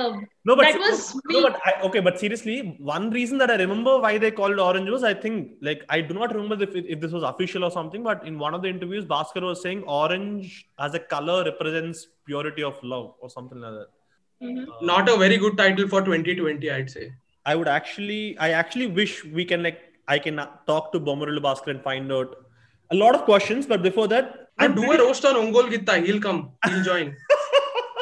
No, 0.49 0.55
but 0.57 0.65
that 0.65 0.79
was 0.79 0.99
no, 1.35 1.43
but 1.45 1.55
I, 1.69 1.73
okay, 1.87 2.01
but 2.01 2.19
seriously, 2.23 2.57
one 2.79 3.09
reason 3.11 3.39
that 3.43 3.51
I 3.55 3.57
remember 3.61 3.93
why 4.05 4.13
they 4.25 4.31
called 4.41 4.59
orange 4.67 4.91
was 4.95 5.05
I 5.11 5.15
think 5.15 5.53
like 5.69 5.85
I 5.89 6.03
do 6.09 6.13
not 6.21 6.35
remember 6.35 6.59
if, 6.67 6.75
if 6.97 7.01
this 7.05 7.13
was 7.19 7.23
official 7.31 7.65
or 7.69 7.71
something, 7.79 8.03
but 8.09 8.27
in 8.31 8.39
one 8.39 8.53
of 8.59 8.61
the 8.67 8.69
interviews, 8.75 9.07
Bhaskar 9.15 9.43
was 9.51 9.63
saying 9.63 9.83
orange 10.03 10.51
as 10.79 10.93
a 10.93 11.03
color 11.15 11.39
represents 11.51 12.07
purity 12.27 12.63
of 12.63 12.77
love 12.83 13.09
or 13.21 13.31
something 13.37 13.59
like 13.67 13.73
that. 13.79 13.89
Mhm. 14.47 14.69
Uh, 14.69 14.85
Not 14.93 15.09
a 15.09 15.17
very 15.25 15.39
good 15.47 15.57
title 15.57 15.89
for 15.95 16.03
2020, 16.03 16.71
I'd 16.79 16.91
say. 16.91 17.07
I 17.47 17.55
would 17.55 17.69
actually, 17.69 18.39
I 18.39 18.51
actually 18.51 18.87
wish 18.87 19.25
we 19.25 19.45
can 19.45 19.63
like 19.63 19.81
I 20.09 20.19
can 20.19 20.37
talk 20.67 20.93
to 20.93 21.01
Bommarillu 21.01 21.41
Bhaskar 21.41 21.69
and 21.69 21.83
find 21.83 22.11
out 22.13 22.45
a 22.91 22.95
lot 22.95 23.15
of 23.15 23.23
questions. 23.25 23.67
But 23.67 23.83
before 23.83 24.09
that, 24.09 24.49
And 24.59 24.73
I'm 24.73 24.81
do 24.81 24.93
a 24.93 24.99
roast 24.99 25.25
on 25.25 25.35
Ongole 25.35 25.71
Gitta. 25.71 25.99
He'll 26.07 26.21
come. 26.21 26.51
He'll 26.67 26.83
join. 26.83 27.17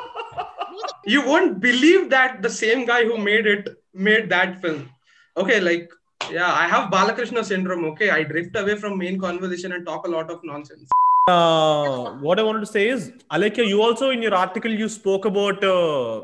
you 1.07 1.27
won't 1.27 1.61
believe 1.61 2.11
that 2.11 2.43
the 2.43 2.51
same 2.51 2.87
guy 2.87 3.05
who 3.05 3.19
made 3.19 3.47
it 3.47 3.69
made 3.95 4.29
that 4.31 4.61
film. 4.61 4.91
Okay, 5.37 5.61
like 5.61 5.91
yeah, 6.31 6.53
I 6.53 6.67
have 6.69 6.91
Balakrishna 6.91 7.45
syndrome. 7.45 7.85
Okay, 7.87 8.11
I 8.11 8.23
drift 8.23 8.57
away 8.57 8.77
from 8.77 8.99
main 8.99 9.19
conversation 9.21 9.73
and 9.73 9.87
talk 9.87 10.07
a 10.07 10.11
lot 10.11 10.31
of 10.31 10.41
nonsense. 10.45 10.89
uh, 11.31 12.13
what 12.27 12.39
I 12.39 12.43
wanted 12.43 12.61
to 12.61 12.67
say 12.67 12.89
is, 12.89 13.13
Alekhya, 13.31 13.67
you 13.67 13.83
also 13.83 14.11
in 14.11 14.23
your 14.23 14.35
article 14.35 14.71
you 14.71 14.89
spoke 14.89 15.25
about 15.25 15.63
uh, 15.65 16.23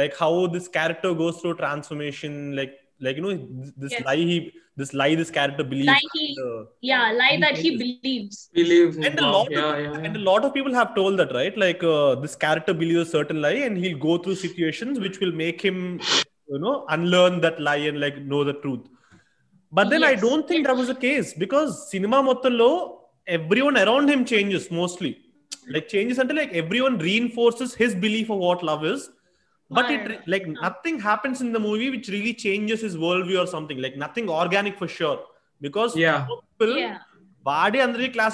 like 0.00 0.16
how 0.16 0.46
this 0.54 0.66
character 0.76 1.14
goes 1.22 1.40
through 1.40 1.54
transformation 1.62 2.54
like 2.58 2.74
like 3.00 3.16
you 3.16 3.24
know 3.26 3.34
this 3.82 3.92
yes. 3.92 4.04
lie 4.08 4.22
he 4.30 4.36
this 4.80 4.92
lie 5.00 5.14
this 5.20 5.30
character 5.36 5.64
believes 5.72 5.86
lie 5.86 6.08
he, 6.14 6.24
uh, 6.44 6.62
yeah 6.90 7.04
lie 7.20 7.36
that 7.44 7.56
he 7.64 7.70
believes 7.82 8.50
believes 8.60 8.96
and 8.96 9.18
a 9.18 9.26
lot 9.34 9.50
yeah, 9.50 9.58
of, 9.58 9.80
yeah, 9.80 9.92
yeah. 9.92 10.06
and 10.06 10.16
a 10.16 10.24
lot 10.30 10.44
of 10.44 10.52
people 10.56 10.74
have 10.80 10.94
told 10.94 11.18
that 11.20 11.32
right 11.38 11.56
like 11.64 11.82
uh, 11.94 12.14
this 12.24 12.34
character 12.44 12.74
believes 12.82 13.08
a 13.08 13.10
certain 13.16 13.40
lie 13.46 13.60
and 13.68 13.78
he'll 13.82 14.02
go 14.08 14.18
through 14.18 14.36
situations 14.46 15.00
which 15.06 15.20
will 15.20 15.34
make 15.44 15.60
him 15.68 15.78
you 16.52 16.58
know 16.64 16.74
unlearn 16.96 17.40
that 17.46 17.60
lie 17.68 17.82
and 17.90 18.00
like 18.04 18.18
know 18.32 18.42
the 18.50 18.56
truth 18.64 18.84
but 19.78 19.90
then 19.90 20.02
yes. 20.02 20.12
i 20.12 20.20
don't 20.26 20.46
think 20.48 20.66
that 20.66 20.76
was 20.82 20.88
the 20.94 21.00
case 21.08 21.34
because 21.44 21.90
cinema 21.90 22.20
motello 22.30 22.70
everyone 23.38 23.76
around 23.84 24.08
him 24.14 24.24
changes 24.32 24.70
mostly 24.80 25.12
like 25.74 25.86
changes 25.88 26.18
until 26.22 26.36
like 26.36 26.52
everyone 26.62 26.96
reinforces 27.08 27.74
his 27.82 27.94
belief 28.06 28.30
of 28.34 28.38
what 28.46 28.62
love 28.70 28.84
is 28.94 29.10
but 29.78 29.90
it 29.94 30.28
like 30.32 30.46
uh, 30.48 30.60
nothing 30.66 30.96
happens 31.08 31.40
in 31.44 31.50
the 31.56 31.62
movie 31.68 31.90
which 31.94 32.08
really 32.14 32.34
changes 32.44 32.80
his 32.86 32.96
worldview 33.04 33.38
or 33.44 33.48
something. 33.54 33.78
Like 33.86 33.96
nothing 33.96 34.28
organic 34.28 34.78
for 34.78 34.88
sure. 34.88 35.20
Because 35.60 35.96
yeah. 35.96 36.26
people, 36.30 36.76
yeah. 36.84 36.98
vaadi 37.48 37.80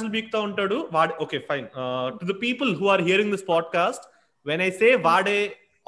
will 0.03 0.15
be 0.17 0.23
ikthuntadu 0.23 0.79
okay 1.25 1.41
fine. 1.51 1.67
Uh, 1.83 2.07
to 2.21 2.25
the 2.33 2.39
people 2.47 2.73
who 2.79 2.89
are 2.95 3.01
hearing 3.11 3.31
this 3.35 3.45
podcast 3.53 4.03
when 4.49 4.61
i 4.67 4.71
say 4.81 4.91
vaade 5.09 5.37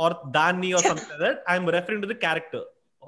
or 0.02 0.10
"danny" 0.36 0.70
or 0.78 0.82
something 0.90 1.34
i 1.52 1.56
am 1.60 1.66
referring 1.78 2.02
to 2.04 2.10
the 2.14 2.20
character. 2.26 2.62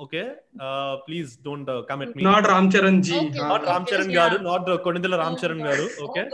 Okay? 0.04 0.32
Uh, 0.58 0.96
please 1.06 1.36
don't 1.36 1.68
uh, 1.68 1.96
me. 1.96 2.22
Not 2.30 2.44
ramcharan 2.44 2.96
ji. 3.08 3.18
Not 3.30 3.62
ramcharan 3.62 4.08
oh, 4.08 4.12
okay. 4.12 4.18
garu 4.20 4.38
yeah. 4.38 4.50
not 4.50 4.66
konidela 4.86 5.18
ramcharan 5.24 5.60
garu 5.68 5.86
okay? 6.06 6.24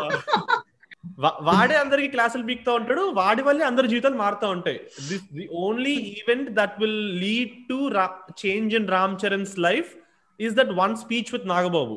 Oh, 0.00 0.62
వాడే 1.48 1.76
అందరికి 1.82 2.08
క్లాసులు 2.08 2.44
బీక్తా 2.48 2.72
ఉంటాడు 2.80 3.02
వాడి 3.20 3.42
వల్లే 3.46 3.64
అందరి 3.70 3.90
జీవితాలు 3.92 4.16
మారుతా 4.22 4.46
ఉంటాయి 4.56 4.78
this 5.10 5.24
the 5.38 5.46
only 5.64 5.94
event 6.20 6.50
that 6.60 6.76
will 6.82 7.00
lead 7.24 7.54
to 7.70 7.78
change 8.44 8.74
in 8.80 8.88
Ram 8.96 9.16
Charan's 9.24 9.56
life 9.68 9.90
is 10.40 10.54
that 10.60 10.72
one 10.82 10.94
speech 10.96 11.32
with 11.36 11.46
Nagababu 11.54 11.96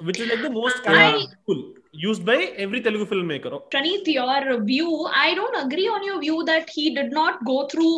which 0.00 0.20
is 0.22 0.30
like 0.32 0.44
the 0.48 0.52
most 0.60 0.88
I- 0.96 1.68
used 2.06 2.24
by 2.24 2.36
every 2.56 2.80
Telugu 2.80 3.04
filmmaker. 3.04 3.50
Pranit, 3.70 4.06
your 4.08 4.58
view, 4.62 4.90
I 5.12 5.34
don't 5.34 5.56
agree 5.64 5.88
on 5.88 6.02
your 6.04 6.18
view 6.20 6.44
that 6.44 6.70
he 6.70 6.94
did 6.94 7.10
not 7.12 7.44
go 7.44 7.66
through 7.66 7.94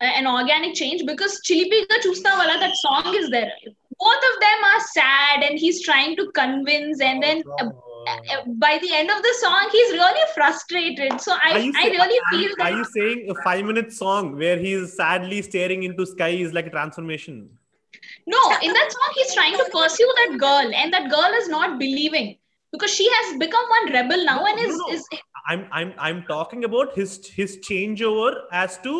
uh, 0.00 0.12
an 0.20 0.26
organic 0.28 0.74
change 0.74 1.06
because 1.06 1.40
Chilipiga 1.40 1.98
Chusta 2.04 2.32
Wala, 2.40 2.58
that 2.58 2.74
song 2.76 3.14
is 3.14 3.30
there. 3.30 3.52
Both 4.03 4.23
of 4.31 4.35
them 4.43 4.59
are 4.71 4.81
sad 4.91 5.43
and 5.47 5.57
he's 5.63 5.79
trying 5.87 6.13
to 6.19 6.23
convince, 6.39 6.99
and 7.09 7.17
then 7.25 7.37
uh, 7.59 7.67
uh, 8.11 8.39
by 8.65 8.71
the 8.83 8.91
end 8.99 9.09
of 9.15 9.19
the 9.27 9.33
song, 9.41 9.63
he's 9.75 9.91
really 9.93 10.25
frustrated. 10.35 11.13
So 11.25 11.31
I, 11.47 11.51
Are 11.51 11.59
you 11.59 11.73
I 11.81 11.83
say- 11.83 11.91
really 11.91 12.17
are 12.23 12.29
feel 12.31 12.41
you- 12.49 12.55
that. 12.57 12.65
Are 12.67 12.77
you 12.79 12.85
saying 12.97 13.19
a 13.33 13.35
five 13.43 13.63
minute 13.71 13.91
song 13.93 14.35
where 14.41 14.57
he's 14.65 14.85
sadly 15.01 15.41
staring 15.49 15.83
into 15.83 16.05
sky 16.15 16.29
is 16.45 16.53
like 16.59 16.67
a 16.71 16.73
transformation? 16.77 17.35
No, 18.27 18.41
in 18.67 18.71
that 18.73 18.89
song, 18.97 19.09
he's 19.19 19.33
trying 19.33 19.57
to 19.61 19.65
pursue 19.77 20.11
that 20.21 20.37
girl, 20.45 20.67
and 20.81 20.91
that 20.97 21.05
girl 21.17 21.31
is 21.41 21.47
not 21.57 21.79
believing 21.83 22.27
because 22.73 22.91
she 22.99 23.07
has 23.15 23.37
become 23.45 23.65
one 23.77 23.85
rebel 23.97 24.21
now 24.25 24.39
and 24.51 24.59
is, 24.67 24.75
No, 24.75 24.85
no. 24.87 24.93
is 24.95 25.03
I'm 25.51 25.61
I'm 25.79 25.89
I'm 26.07 26.19
talking 26.35 26.63
about 26.69 26.89
his 26.99 27.11
his 27.39 27.51
changeover 27.69 28.29
as 28.65 28.77
to 28.85 28.93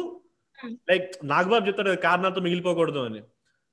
Hmm. 0.63 0.73
like 0.89 1.07
Nagababu 1.31 1.63
చెప్తాడు 1.67 1.89
కదా, 1.91 2.01
కారణాలతో 2.07 2.41
మిగిలిపోకూడదు 2.45 2.99
అని 3.07 3.21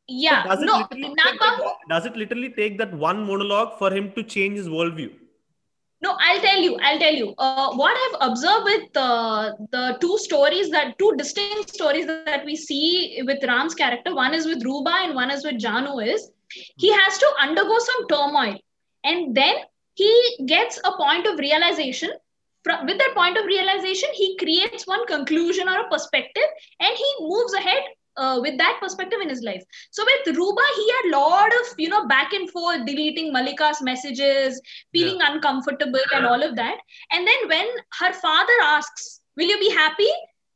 yeah. 0.08 0.44
does 0.44 0.62
it 0.62 0.66
No, 0.66 0.78
literally 0.78 1.16
take 1.24 1.40
that, 1.40 1.60
does 1.90 2.06
it 2.06 2.16
literally 2.16 2.50
take 2.50 2.78
that 2.78 2.94
one 2.94 3.26
monologue 3.26 3.78
for 3.78 3.92
him 3.92 4.12
to 4.14 4.24
change 4.24 4.58
his 4.58 4.68
worldview? 4.68 5.12
No, 6.02 6.16
I'll 6.20 6.40
tell 6.40 6.62
you. 6.62 6.78
I'll 6.82 7.00
tell 7.00 7.14
you. 7.14 7.34
Uh, 7.38 7.74
what 7.74 7.96
I've 7.98 8.30
observed 8.30 8.66
with 8.66 8.98
uh, 8.98 9.54
the 9.72 9.98
two 10.02 10.18
stories 10.18 10.70
that 10.70 11.00
two 11.00 11.14
distinct 11.18 11.74
stories 11.74 12.06
that 12.06 12.46
we 12.46 12.56
see 12.56 13.22
with 13.26 13.44
Ram's 13.44 13.74
character, 13.74 14.14
one 14.14 14.34
is 14.34 14.46
with 14.46 14.64
Ruba 14.64 14.92
and 14.92 15.16
one 15.16 15.32
is 15.32 15.44
with 15.44 15.56
Janu, 15.56 16.06
is 16.06 16.32
he 16.78 16.92
has 16.92 17.18
to 17.18 17.28
undergo 17.42 17.78
some 17.80 18.08
turmoil, 18.08 18.60
and 19.04 19.34
then 19.34 19.56
he 19.96 20.38
gets 20.46 20.80
a 20.84 20.92
point 20.98 21.26
of 21.26 21.40
realization. 21.40 22.12
With 22.68 22.98
that 22.98 23.14
point 23.16 23.38
of 23.38 23.46
realization, 23.46 24.10
he 24.14 24.38
creates 24.38 24.88
one 24.88 25.06
conclusion 25.08 25.70
or 25.70 25.80
a 25.80 25.90
perspective, 25.90 26.44
and 26.80 26.92
he 26.96 27.16
moves 27.22 27.54
ahead 27.54 27.84
uh, 28.18 28.40
with 28.42 28.58
that 28.58 28.78
perspective 28.82 29.20
in 29.22 29.30
his 29.30 29.44
life. 29.44 29.64
So 29.92 30.04
with 30.06 30.36
Ruba, 30.36 30.62
he 30.76 30.92
had 30.92 31.06
a 31.14 31.18
lot 31.18 31.52
of 31.62 31.74
you 31.78 31.90
know 31.90 32.08
back 32.08 32.34
and 32.34 32.50
forth, 32.50 32.86
deleting 32.86 33.34
Malika's 33.34 33.82
messages, 33.82 34.62
feeling 34.94 35.20
uncomfortable 35.22 36.00
and 36.14 36.26
all 36.26 36.42
of 36.44 36.56
that. 36.56 36.78
And 37.12 37.28
then 37.28 37.48
when 37.48 37.68
her 38.00 38.14
father 38.14 38.54
asks, 38.64 39.22
"Will 39.38 39.48
you 39.48 39.60
be 39.60 39.72
happy?" 39.72 40.10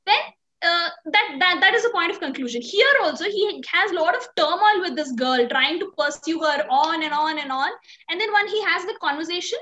Then 0.06 0.20
uh, 0.62 0.90
that 1.06 1.36
that 1.40 1.58
that 1.62 1.74
is 1.74 1.86
a 1.86 1.90
point 1.92 2.12
of 2.12 2.20
conclusion. 2.20 2.62
Here 2.62 2.94
also, 3.04 3.26
he 3.26 3.64
has 3.72 3.92
a 3.92 3.96
lot 3.96 4.16
of 4.16 4.28
turmoil 4.36 4.82
with 4.82 4.96
this 4.96 5.12
girl, 5.14 5.48
trying 5.48 5.80
to 5.80 5.92
pursue 5.98 6.40
her 6.40 6.66
on 6.70 7.04
and 7.04 7.14
on 7.14 7.40
and 7.40 7.52
on. 7.52 7.70
And 8.10 8.20
then 8.20 8.34
when 8.34 8.48
he 8.48 8.62
has 8.64 8.86
the 8.86 8.98
conversation 9.02 9.60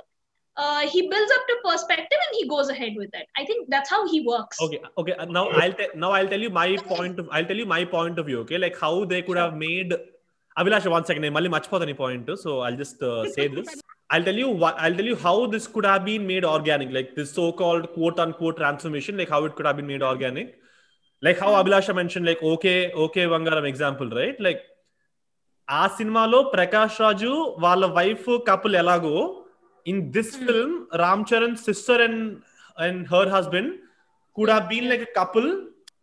uh, 0.57 0.81
he 0.91 1.01
builds 1.11 1.31
up 1.35 1.43
the 1.47 1.57
perspective 1.69 2.19
and 2.25 2.37
he 2.39 2.47
goes 2.47 2.69
ahead 2.69 2.93
with 2.95 3.11
it. 3.13 3.27
I 3.37 3.45
think 3.45 3.69
that's 3.69 3.89
how 3.89 4.07
he 4.11 4.21
works. 4.21 4.61
Okay, 4.61 4.79
uh, 4.83 5.01
okay. 5.01 5.13
Uh, 5.13 5.25
now 5.25 5.47
I'll 5.49 5.73
te- 5.73 5.93
now 5.95 6.11
I'll 6.11 6.27
tell 6.27 6.39
you 6.39 6.49
my 6.49 6.75
point. 6.77 7.19
Of, 7.19 7.29
I'll 7.31 7.45
tell 7.45 7.55
you 7.55 7.65
my 7.65 7.83
point 7.85 8.17
of 8.19 8.25
view. 8.25 8.39
Okay, 8.39 8.57
like 8.57 8.79
how 8.79 9.05
they 9.05 9.21
could 9.21 9.37
have 9.37 9.55
made. 9.55 9.93
Avilash, 10.59 10.89
one 10.89 11.05
second. 11.05 11.23
I'm 11.23 11.37
any 11.37 11.93
point. 11.93 12.29
So 12.43 12.61
I'll 12.61 12.75
just 12.75 13.03
uh, 13.03 13.29
say 13.31 13.47
this. 13.47 13.81
I'll 14.09 14.23
tell 14.23 14.35
you 14.35 14.49
what. 14.49 14.75
I'll 14.79 14.95
tell 14.95 15.05
you 15.05 15.15
how 15.15 15.45
this 15.47 15.67
could 15.67 15.85
have 15.85 16.05
been 16.05 16.25
made 16.25 16.43
organic. 16.43 16.91
Like 16.91 17.15
this 17.15 17.31
so-called 17.33 17.93
quote-unquote 17.93 18.57
transformation. 18.57 19.17
Like 19.17 19.29
how 19.29 19.45
it 19.45 19.55
could 19.55 19.67
have 19.67 19.75
been 19.75 19.87
made 19.87 20.01
organic. 20.01 20.55
Like 21.21 21.37
how 21.37 21.51
Abhilasha 21.61 21.93
mentioned. 21.93 22.25
Like 22.25 22.41
okay, 22.41 22.91
okay, 22.91 23.25
Bangaram 23.25 23.67
example, 23.67 24.09
right? 24.09 24.39
Like 24.39 24.61
ఆ 25.69 25.87
సినిమాలో 25.87 26.43
ప్రకాష్ 26.43 26.97
రాజు 27.01 27.55
వాళ్ళ 27.59 27.85
wife 27.85 28.27
couple 28.49 28.75
ఎలాగో 28.75 29.43
in 29.86 30.00
this 30.16 30.32
Hmm. 30.34 30.44
Film 30.48 30.74
Ram 31.02 31.24
Charan 31.30 31.56
sister 31.68 32.02
and 32.06 32.22
and 32.76 33.00
her 33.12 33.32
husband 33.36 33.72
could 34.36 34.52
have 34.54 34.64
been 34.72 34.88
like 34.92 35.04
couple 35.20 35.50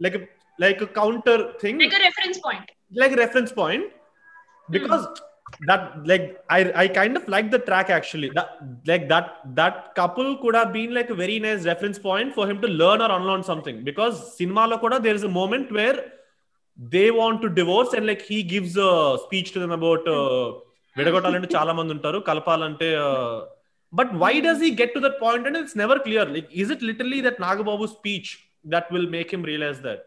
like 0.05 0.17
like 0.59 0.83
counter 0.99 1.43
thing 1.63 1.79
Like 1.85 1.97
a 1.99 2.03
reference 2.09 2.39
point. 2.47 2.67
like 3.01 3.13
a 3.17 3.21
reference 3.25 3.51
point 3.61 3.83
because 4.69 5.03
that 5.69 5.81
like 6.09 6.25
I 6.49 6.59
I 6.81 6.87
kind 6.97 7.15
of 7.19 7.23
like 7.33 7.47
the 7.53 7.59
track 7.67 7.87
actually 7.97 8.29
that 8.37 8.49
like 8.89 9.05
that 9.13 9.27
that 9.59 9.75
couple 9.99 10.29
could 10.41 10.55
have 10.59 10.71
been 10.77 10.91
like 10.97 11.09
a 11.09 11.19
very 11.21 11.37
nice 11.45 11.63
reference 11.71 11.99
point 12.07 12.29
for 12.37 12.45
him 12.49 12.57
to 12.63 12.69
learn 12.81 13.01
or 13.05 13.09
unlearn 13.17 13.43
something 13.43 13.77
because 13.89 14.15
cinema 14.37 14.63
lo 14.71 14.77
kuda 14.83 14.97
there 15.05 15.17
is 15.19 15.25
a 15.29 15.33
moment 15.39 15.67
where 15.79 15.97
they 16.79 17.07
want 17.11 17.39
to 17.45 17.49
divorce 17.61 17.93
and 17.97 18.05
like 18.11 18.23
he 18.31 18.39
gives 18.53 18.75
a 18.89 18.91
speech 19.25 19.49
to 19.55 19.61
them 19.63 19.73
about 19.79 20.03
uh, 20.17 20.43
విడగొట్టాలంటే 20.95 21.49
చాలా 21.55 21.73
మంది 21.77 21.91
ఉంటారు 21.95 22.19
కలపాలంటే 22.29 22.87
but 23.94 24.12
why 24.12 24.34
hmm. 24.34 24.42
does 24.42 24.60
he 24.60 24.72
get 24.72 24.92
to 24.94 25.00
that 25.00 25.20
point? 25.20 25.46
And 25.46 25.56
it's 25.56 25.76
never 25.76 25.98
clear. 26.00 26.24
Like, 26.26 26.48
is 26.50 26.70
it 26.70 26.82
literally 26.82 27.20
that 27.20 27.38
Nagababu's 27.38 27.92
speech 27.92 28.48
that 28.64 28.90
will 28.90 29.08
make 29.08 29.32
him 29.32 29.42
realize 29.42 29.80
that? 29.82 30.06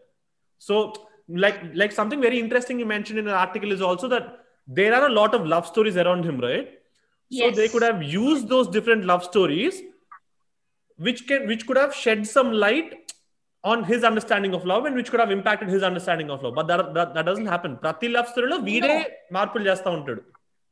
So, 0.58 0.94
like, 1.28 1.60
like 1.74 1.92
something 1.92 2.20
very 2.20 2.38
interesting 2.38 2.78
you 2.78 2.86
mentioned 2.86 3.18
in 3.18 3.28
an 3.28 3.34
article 3.34 3.72
is 3.72 3.80
also 3.80 4.08
that 4.08 4.40
there 4.66 4.94
are 4.94 5.06
a 5.06 5.12
lot 5.12 5.34
of 5.34 5.46
love 5.46 5.66
stories 5.66 5.96
around 5.96 6.24
him, 6.24 6.38
right? 6.38 6.70
Yes. 7.30 7.54
So 7.54 7.60
they 7.60 7.68
could 7.68 7.82
have 7.82 8.02
used 8.02 8.48
those 8.48 8.68
different 8.68 9.04
love 9.04 9.24
stories, 9.24 9.80
which 10.96 11.26
can 11.26 11.46
which 11.46 11.66
could 11.66 11.76
have 11.78 11.94
shed 11.94 12.26
some 12.26 12.52
light 12.52 13.12
on 13.64 13.84
his 13.84 14.04
understanding 14.04 14.54
of 14.54 14.64
love 14.64 14.84
and 14.86 14.94
which 14.94 15.10
could 15.10 15.20
have 15.20 15.30
impacted 15.30 15.68
his 15.68 15.82
understanding 15.82 16.30
of 16.30 16.42
love. 16.42 16.54
But 16.54 16.66
that 16.68 16.94
that, 16.94 17.14
that 17.14 17.26
doesn't 17.26 17.46
happen. 17.46 17.76
Prati 17.76 18.08
love 18.08 18.28
story 18.28 18.50
lo 18.50 18.60
Vide 18.60 19.06
Marpul 19.32 19.84
counted. 19.84 20.20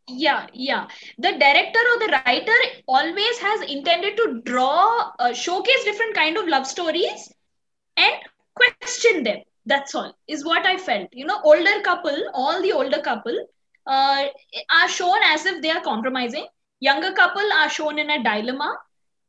Yeah, 0.08 0.46
yeah. 0.52 0.86
The 1.18 1.32
director 1.32 1.80
or 1.80 1.98
the 1.98 2.20
writer 2.24 2.58
always 2.86 3.38
has 3.38 3.70
intended 3.70 4.16
to 4.16 4.40
draw, 4.44 5.10
uh, 5.18 5.32
showcase 5.32 5.84
different 5.84 6.14
kind 6.14 6.36
of 6.36 6.46
love 6.46 6.66
stories 6.66 7.32
and 7.96 8.14
question 8.54 9.24
them. 9.24 9.38
That's 9.64 9.94
all, 9.94 10.16
is 10.28 10.44
what 10.44 10.64
I 10.64 10.76
felt. 10.76 11.08
You 11.12 11.26
know, 11.26 11.40
older 11.42 11.80
couple, 11.82 12.16
all 12.34 12.62
the 12.62 12.72
older 12.72 13.00
couple 13.00 13.36
uh, 13.86 14.26
are 14.72 14.88
shown 14.88 15.18
as 15.24 15.44
if 15.44 15.60
they 15.60 15.70
are 15.70 15.82
compromising. 15.82 16.46
Younger 16.78 17.12
couple 17.12 17.52
are 17.54 17.68
shown 17.68 17.98
in 17.98 18.10
a 18.10 18.22
dilemma. 18.22 18.76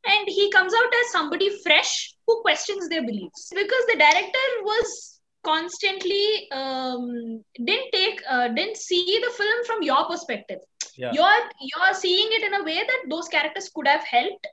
And 0.06 0.28
he 0.28 0.50
comes 0.52 0.72
out 0.72 0.92
as 1.04 1.10
somebody 1.12 1.50
fresh 1.62 2.14
who 2.26 2.40
questions 2.42 2.88
their 2.88 3.04
beliefs. 3.04 3.50
Because 3.52 3.86
the 3.88 3.96
director 3.98 4.46
was 4.62 5.17
constantly 5.44 6.48
um, 6.52 7.42
didn't 7.56 7.90
take 7.92 8.20
uh, 8.28 8.48
didn't 8.48 8.76
see 8.76 9.20
the 9.24 9.32
film 9.40 9.64
from 9.70 9.82
your 9.82 10.04
perspective 10.12 10.60
Yeah. 11.02 11.12
you're 11.16 11.42
you're 11.70 11.94
seeing 12.04 12.28
it 12.36 12.42
in 12.48 12.54
a 12.60 12.62
way 12.68 12.78
that 12.90 13.02
those 13.12 13.28
characters 13.34 13.66
could 13.74 13.86
have 13.94 14.04
helped 14.12 14.46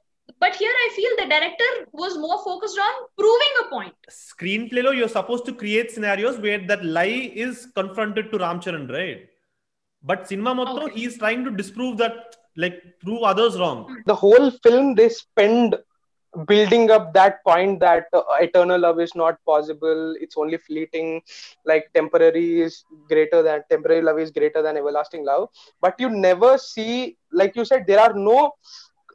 but 0.43 0.55
here 0.61 0.75
i 0.85 0.87
feel 0.97 1.11
the 1.21 1.27
director 1.33 1.69
was 2.01 2.17
more 2.25 2.37
focused 2.43 2.79
on 2.87 2.93
proving 3.21 3.53
a 3.63 3.65
point 3.73 3.95
screenplay 4.17 4.83
lo 4.87 4.91
you're 4.99 5.13
supposed 5.17 5.45
to 5.49 5.53
create 5.61 5.89
scenarios 5.95 6.37
where 6.45 6.61
that 6.71 6.83
lie 6.99 7.21
is 7.47 7.67
confronted 7.79 8.31
to 8.33 8.37
ramcharan 8.45 8.85
right? 8.99 9.23
But 10.09 10.27
cinema 10.29 10.51
motto, 10.57 10.81
Okay. 10.85 10.95
he's 10.99 11.17
trying 11.21 11.43
to 11.45 11.51
disprove 11.59 11.93
that, 11.97 12.35
like 12.63 12.75
prove 13.03 13.23
others 13.29 13.53
wrong. 13.61 13.79
the 14.09 14.17
whole 14.23 14.51
film 14.65 14.93
they 14.99 15.07
spend 15.09 15.75
building 16.47 16.91
up 16.91 17.13
that 17.13 17.43
point 17.43 17.79
that 17.79 18.05
uh, 18.13 18.23
eternal 18.39 18.79
love 18.79 18.99
is 18.99 19.15
not 19.15 19.37
possible 19.45 20.15
it's 20.19 20.37
only 20.37 20.57
fleeting 20.57 21.21
like 21.65 21.89
temporary 21.93 22.61
is 22.61 22.83
greater 23.07 23.41
than 23.41 23.61
temporary 23.69 24.01
love 24.01 24.19
is 24.19 24.31
greater 24.31 24.61
than 24.61 24.77
everlasting 24.77 25.25
love 25.25 25.49
but 25.81 25.95
you 25.99 26.09
never 26.09 26.57
see 26.57 27.17
like 27.31 27.55
you 27.55 27.65
said 27.65 27.85
there 27.87 27.99
are 27.99 28.13
no 28.13 28.53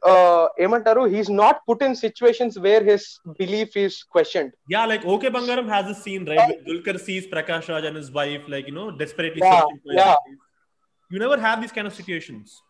uh, 0.03 0.47
Emantaru, 0.59 1.13
he's 1.13 1.29
not 1.29 1.63
put 1.67 1.79
in 1.83 1.95
situations 1.95 2.57
where 2.57 2.83
his 2.83 3.19
belief 3.37 3.77
is 3.77 4.01
questioned. 4.01 4.51
Yeah, 4.67 4.87
like 4.87 5.05
OK 5.05 5.29
Bangaram 5.29 5.69
has 5.69 5.95
a 5.95 6.01
scene, 6.01 6.25
right? 6.27 6.39
Yeah. 6.39 6.73
Dulquer 6.73 6.99
sees 6.99 7.27
Prakash 7.27 7.69
Raj 7.69 7.83
and 7.83 7.95
his 7.95 8.11
wife, 8.11 8.41
like, 8.47 8.65
you 8.65 8.73
know, 8.73 8.89
desperately. 8.89 9.41
Yeah, 9.43 9.61
yeah. 9.85 10.15
You 11.11 11.19
never 11.19 11.39
have 11.39 11.61
these 11.61 11.71
kind 11.71 11.85
of 11.85 11.93
situations 11.93 12.63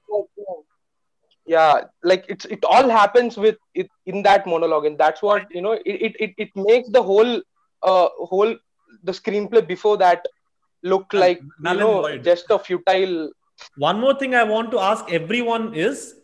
yeah 1.53 1.81
like 2.11 2.25
it's 2.33 2.45
it 2.55 2.63
all 2.73 2.89
happens 2.97 3.37
with 3.45 3.57
it 3.83 3.89
in 4.05 4.23
that 4.27 4.47
monologue 4.51 4.85
and 4.89 4.97
that's 5.03 5.21
what 5.27 5.45
you 5.57 5.61
know 5.65 5.73
it 5.73 5.97
it, 6.07 6.15
it, 6.25 6.33
it 6.45 6.51
makes 6.55 6.89
the 6.97 7.03
whole 7.09 7.33
uh 7.91 8.07
whole 8.31 8.55
the 9.03 9.11
screenplay 9.19 9.65
before 9.73 9.97
that 10.05 10.25
look 10.83 11.13
like 11.13 11.41
null 11.59 11.73
you 11.73 11.79
know 11.83 12.01
void. 12.01 12.23
just 12.31 12.57
a 12.57 12.59
futile 12.69 13.15
One 13.81 13.99
more 14.01 14.13
thing 14.19 14.31
I 14.37 14.43
want 14.49 14.71
to 14.73 14.79
ask 14.79 15.09
everyone 15.15 15.65
is 15.81 16.15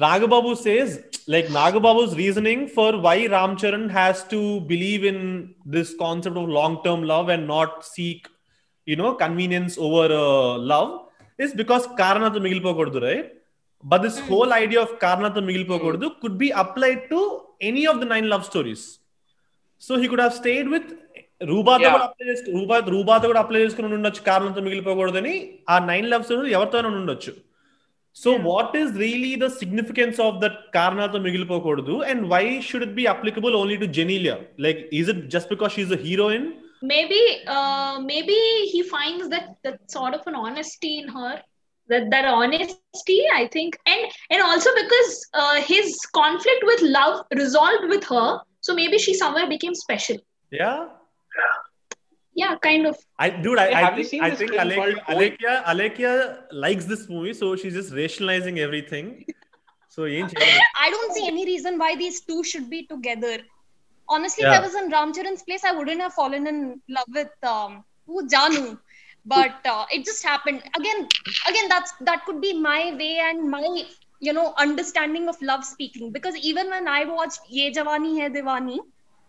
Ragababu 0.00 0.56
says, 0.56 1.02
like 1.26 1.46
Nagababu's 1.46 2.14
reasoning 2.16 2.68
for 2.68 3.00
why 3.00 3.26
Ram 3.26 3.56
Charan 3.56 3.88
has 3.88 4.22
to 4.24 4.60
believe 4.72 5.04
in 5.04 5.54
this 5.64 5.94
concept 5.98 6.36
of 6.36 6.48
long-term 6.48 7.04
love 7.04 7.30
and 7.30 7.46
not 7.46 7.86
seek, 7.86 8.28
you 8.84 8.96
know, 8.96 9.14
convenience 9.14 9.78
over 9.78 10.12
uh, 10.12 10.58
love 10.58 11.06
is 11.38 11.54
because 11.54 11.86
Karanatha 12.02 12.38
Migilpokodu, 12.38 13.02
right? 13.02 13.32
But 13.83 14.01
this 14.05 14.17
Mm. 14.19 14.27
whole 14.29 14.51
idea 14.55 14.81
of 14.81 14.91
Karanatha 14.99 15.41
Migilpokodu 15.47 16.09
could 16.21 16.35
be 16.43 16.49
applied 16.61 17.01
to 17.09 17.19
any 17.69 17.83
of 17.91 17.95
the 18.01 18.07
nine 18.11 18.27
love 18.33 18.43
stories. 18.45 18.83
So 19.81 19.97
he 20.01 20.07
could 20.11 20.23
have 20.25 20.35
stayed 20.41 20.67
with 20.75 20.85
రూబాతో 21.49 21.83
Yeah. 21.83 21.93
కూడా 21.95 22.05
apply 22.09 22.25
చేసుకు 22.29 22.51
రూబా 22.57 22.75
రూబాతో 22.93 23.25
కూడా 23.29 23.41
apply 23.45 23.59
చేసుకుని 23.63 23.95
ఉండొచ్చు 23.97 24.21
కారణంతో 24.27 24.61
మిగిలిపోకూడదని 24.67 25.33
ఆ 25.73 25.77
nine 25.89 26.07
love 26.11 26.23
stories 26.27 26.53
ఎవరితోనైనా 26.57 26.99
ఉండొచ్చు 27.01 27.33
so 28.17 28.29
what 28.49 28.75
is 28.81 28.91
really 29.03 29.31
the 29.43 29.47
significance 29.61 30.19
of 30.25 30.37
that 30.43 30.57
కారణాలతో 30.77 31.19
మిగిలిపోకూడదు 31.27 31.95
and 32.11 32.23
why 32.33 32.43
should 32.67 32.85
it 32.87 32.95
be 32.99 33.05
applicable 33.13 33.55
only 33.61 33.77
to 33.83 33.89
Genelia 33.99 34.35
like 34.65 34.81
is 34.99 35.09
it 35.13 35.23
just 35.35 35.51
because 35.55 35.73
she's 35.77 35.95
a 35.99 36.03
heroine 36.07 36.47
maybe 36.91 37.19
uh, 37.55 37.93
maybe 38.07 38.37
he 38.71 38.79
finds 38.93 39.25
that 39.33 39.45
that 39.65 39.77
sort 39.93 40.13
of 40.17 40.23
an 40.31 40.35
honesty 40.45 40.89
in 41.01 41.07
her 41.17 41.33
that, 41.88 42.10
that 42.10 42.24
honesty 42.24 43.20
i 43.34 43.46
think 43.52 43.78
and 43.86 44.00
and 44.30 44.42
also 44.42 44.70
because 44.74 45.26
uh, 45.34 45.60
his 45.60 45.98
conflict 46.12 46.62
with 46.64 46.82
love 46.82 47.24
resolved 47.32 47.88
with 47.88 48.04
her 48.04 48.40
so 48.60 48.74
maybe 48.74 48.98
she 48.98 49.14
somewhere 49.14 49.48
became 49.48 49.74
special. 49.74 50.16
Yeah. 50.50 50.88
Yeah 52.34 52.56
kind 52.58 52.86
of. 52.86 52.96
I 53.18 53.30
dude 53.30 53.58
i, 53.58 53.66
hey, 53.68 53.74
I 53.74 54.02
think, 54.04 54.22
I 54.22 54.34
think 54.34 54.52
Alekhya, 54.52 55.04
Alekhya, 55.14 55.64
Alekhya 55.64 56.42
likes 56.52 56.84
this 56.84 57.08
movie 57.08 57.34
so 57.34 57.56
she's 57.56 57.74
just 57.74 57.92
rationalizing 57.92 58.58
everything. 58.58 59.24
So 59.88 60.04
i 60.04 60.90
don't 60.90 61.14
see 61.14 61.26
any 61.26 61.44
reason 61.44 61.78
why 61.78 61.96
these 61.96 62.20
two 62.20 62.44
should 62.44 62.68
be 62.70 62.86
together. 62.86 63.38
Honestly 64.08 64.44
yeah. 64.44 64.54
if 64.54 64.60
i 64.60 64.66
was 64.66 64.74
in 64.80 64.90
ramcharan's 64.90 65.42
place 65.42 65.64
i 65.64 65.72
wouldn't 65.72 66.00
have 66.00 66.14
fallen 66.14 66.46
in 66.46 66.80
love 66.88 67.10
with 67.12 67.32
um, 67.54 67.84
Janu. 68.34 68.78
But 69.28 69.66
uh, 69.66 69.86
it 69.92 70.04
just 70.06 70.24
happened. 70.24 70.62
Again, 70.78 71.08
again, 71.48 71.68
that's 71.68 71.92
that 72.00 72.24
could 72.26 72.40
be 72.42 72.54
my 72.60 72.94
way 72.98 73.18
and 73.20 73.50
my 73.50 73.84
you 74.20 74.32
know 74.32 74.54
understanding 74.58 75.28
of 75.28 75.36
love 75.42 75.64
speaking. 75.64 76.12
Because 76.12 76.36
even 76.38 76.70
when 76.70 76.88
I 76.88 77.04
watched 77.04 77.40
Yeh 77.48 77.70
Jawaani 77.70 78.20
Hai 78.20 78.30
Deewani, 78.30 78.78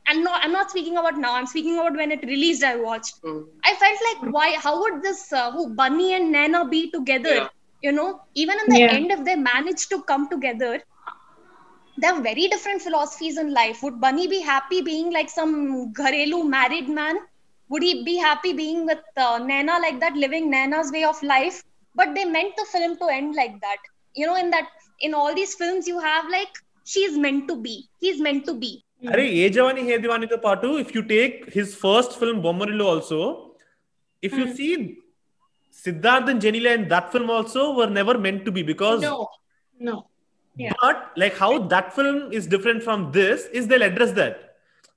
and 0.07 0.23
no, 0.23 0.31
I'm 0.33 0.53
not 0.53 0.71
speaking 0.71 0.97
about 0.97 1.17
now. 1.17 1.35
I'm 1.35 1.47
speaking 1.47 1.77
about 1.77 1.95
when 1.97 2.11
it 2.11 2.23
released. 2.23 2.63
I 2.63 2.75
watched. 2.77 3.13
Mm. 3.23 3.45
I 3.65 3.75
felt 3.75 3.99
like 4.09 4.33
why? 4.33 4.51
How 4.67 4.81
would 4.81 5.01
this 5.03 5.31
uh, 5.33 5.51
who 5.51 5.75
Bunny 5.75 6.13
and 6.13 6.31
Nana 6.31 6.67
be 6.67 6.91
together? 6.91 7.35
Yeah. 7.35 7.49
You 7.81 7.91
know, 7.91 8.21
even 8.35 8.57
in 8.59 8.69
the 8.69 8.81
Yeah. 8.81 8.97
end, 8.97 9.11
if 9.11 9.25
they 9.25 9.35
manage 9.35 9.87
to 9.89 10.03
come 10.03 10.29
together, 10.29 10.81
they 12.01 12.07
have 12.07 12.23
very 12.23 12.47
different 12.47 12.81
philosophies 12.81 13.37
in 13.37 13.53
life. 13.53 13.83
Would 13.83 13.99
Bunny 14.01 14.27
be 14.27 14.41
happy 14.41 14.81
being 14.81 15.11
like 15.11 15.29
some 15.29 15.93
gharelu 15.93 16.47
married 16.47 16.89
man? 16.89 17.17
Would 17.70 17.82
he 17.82 17.92
be 18.04 18.16
happy 18.18 18.52
being 18.54 18.80
with 18.86 19.04
uh, 19.18 19.38
Nana 19.40 19.76
like 19.84 19.98
that, 20.00 20.14
living 20.16 20.50
Nana's 20.50 20.90
way 20.92 21.04
of 21.04 21.20
life? 21.22 21.56
But 21.96 22.14
they 22.16 22.24
meant 22.26 22.54
the 22.56 22.66
film 22.72 22.96
to 23.02 23.06
end 23.08 23.34
like 23.34 23.56
that. 23.60 23.80
You 24.14 24.26
know, 24.28 24.36
in 24.36 24.50
that 24.50 24.68
in 25.00 25.14
all 25.14 25.32
these 25.34 25.54
films, 25.54 25.86
you 25.86 25.98
have 26.00 26.26
like 26.30 26.52
she's 26.86 27.16
meant 27.18 27.48
to 27.48 27.56
be, 27.66 27.76
he's 28.00 28.20
meant 28.28 28.44
to 28.50 28.54
be. 28.64 28.72
అరే 29.12 29.24
ఏ 29.42 29.46
జవాని 29.54 29.82
హే 29.88 29.96
దివానితో 30.04 30.36
పాటు 30.44 30.68
if 30.82 30.92
you 30.96 31.00
take 31.14 31.34
his 31.56 31.72
first 31.82 32.14
film 32.20 32.38
బొమ్మరిలో 32.46 32.84
also 32.92 33.18
if 34.22 34.36
you 34.40 34.44
Hmm. 34.46 34.54
See 34.58 34.68
Siddharth 35.78 36.28
and 36.32 36.42
జెనిలా 36.46 36.72
in 36.78 36.86
that 36.92 37.08
film 37.14 37.32
also 37.38 37.62
were 37.78 37.90
never 38.00 38.18
meant 38.26 38.42
to 38.48 38.52
be 38.58 38.64
because 38.72 39.00
no 39.08 39.16
no 39.80 39.96
Yeah. 40.56 40.74
But 40.82 40.98
like 41.20 41.36
how 41.36 41.52
that 41.70 41.86
film 41.94 42.18
is 42.38 42.44
different 42.52 42.80
from 42.84 42.98
this 43.16 43.38
is 43.58 43.64
they'll 43.70 43.86
address 43.88 44.12
that 44.18 44.34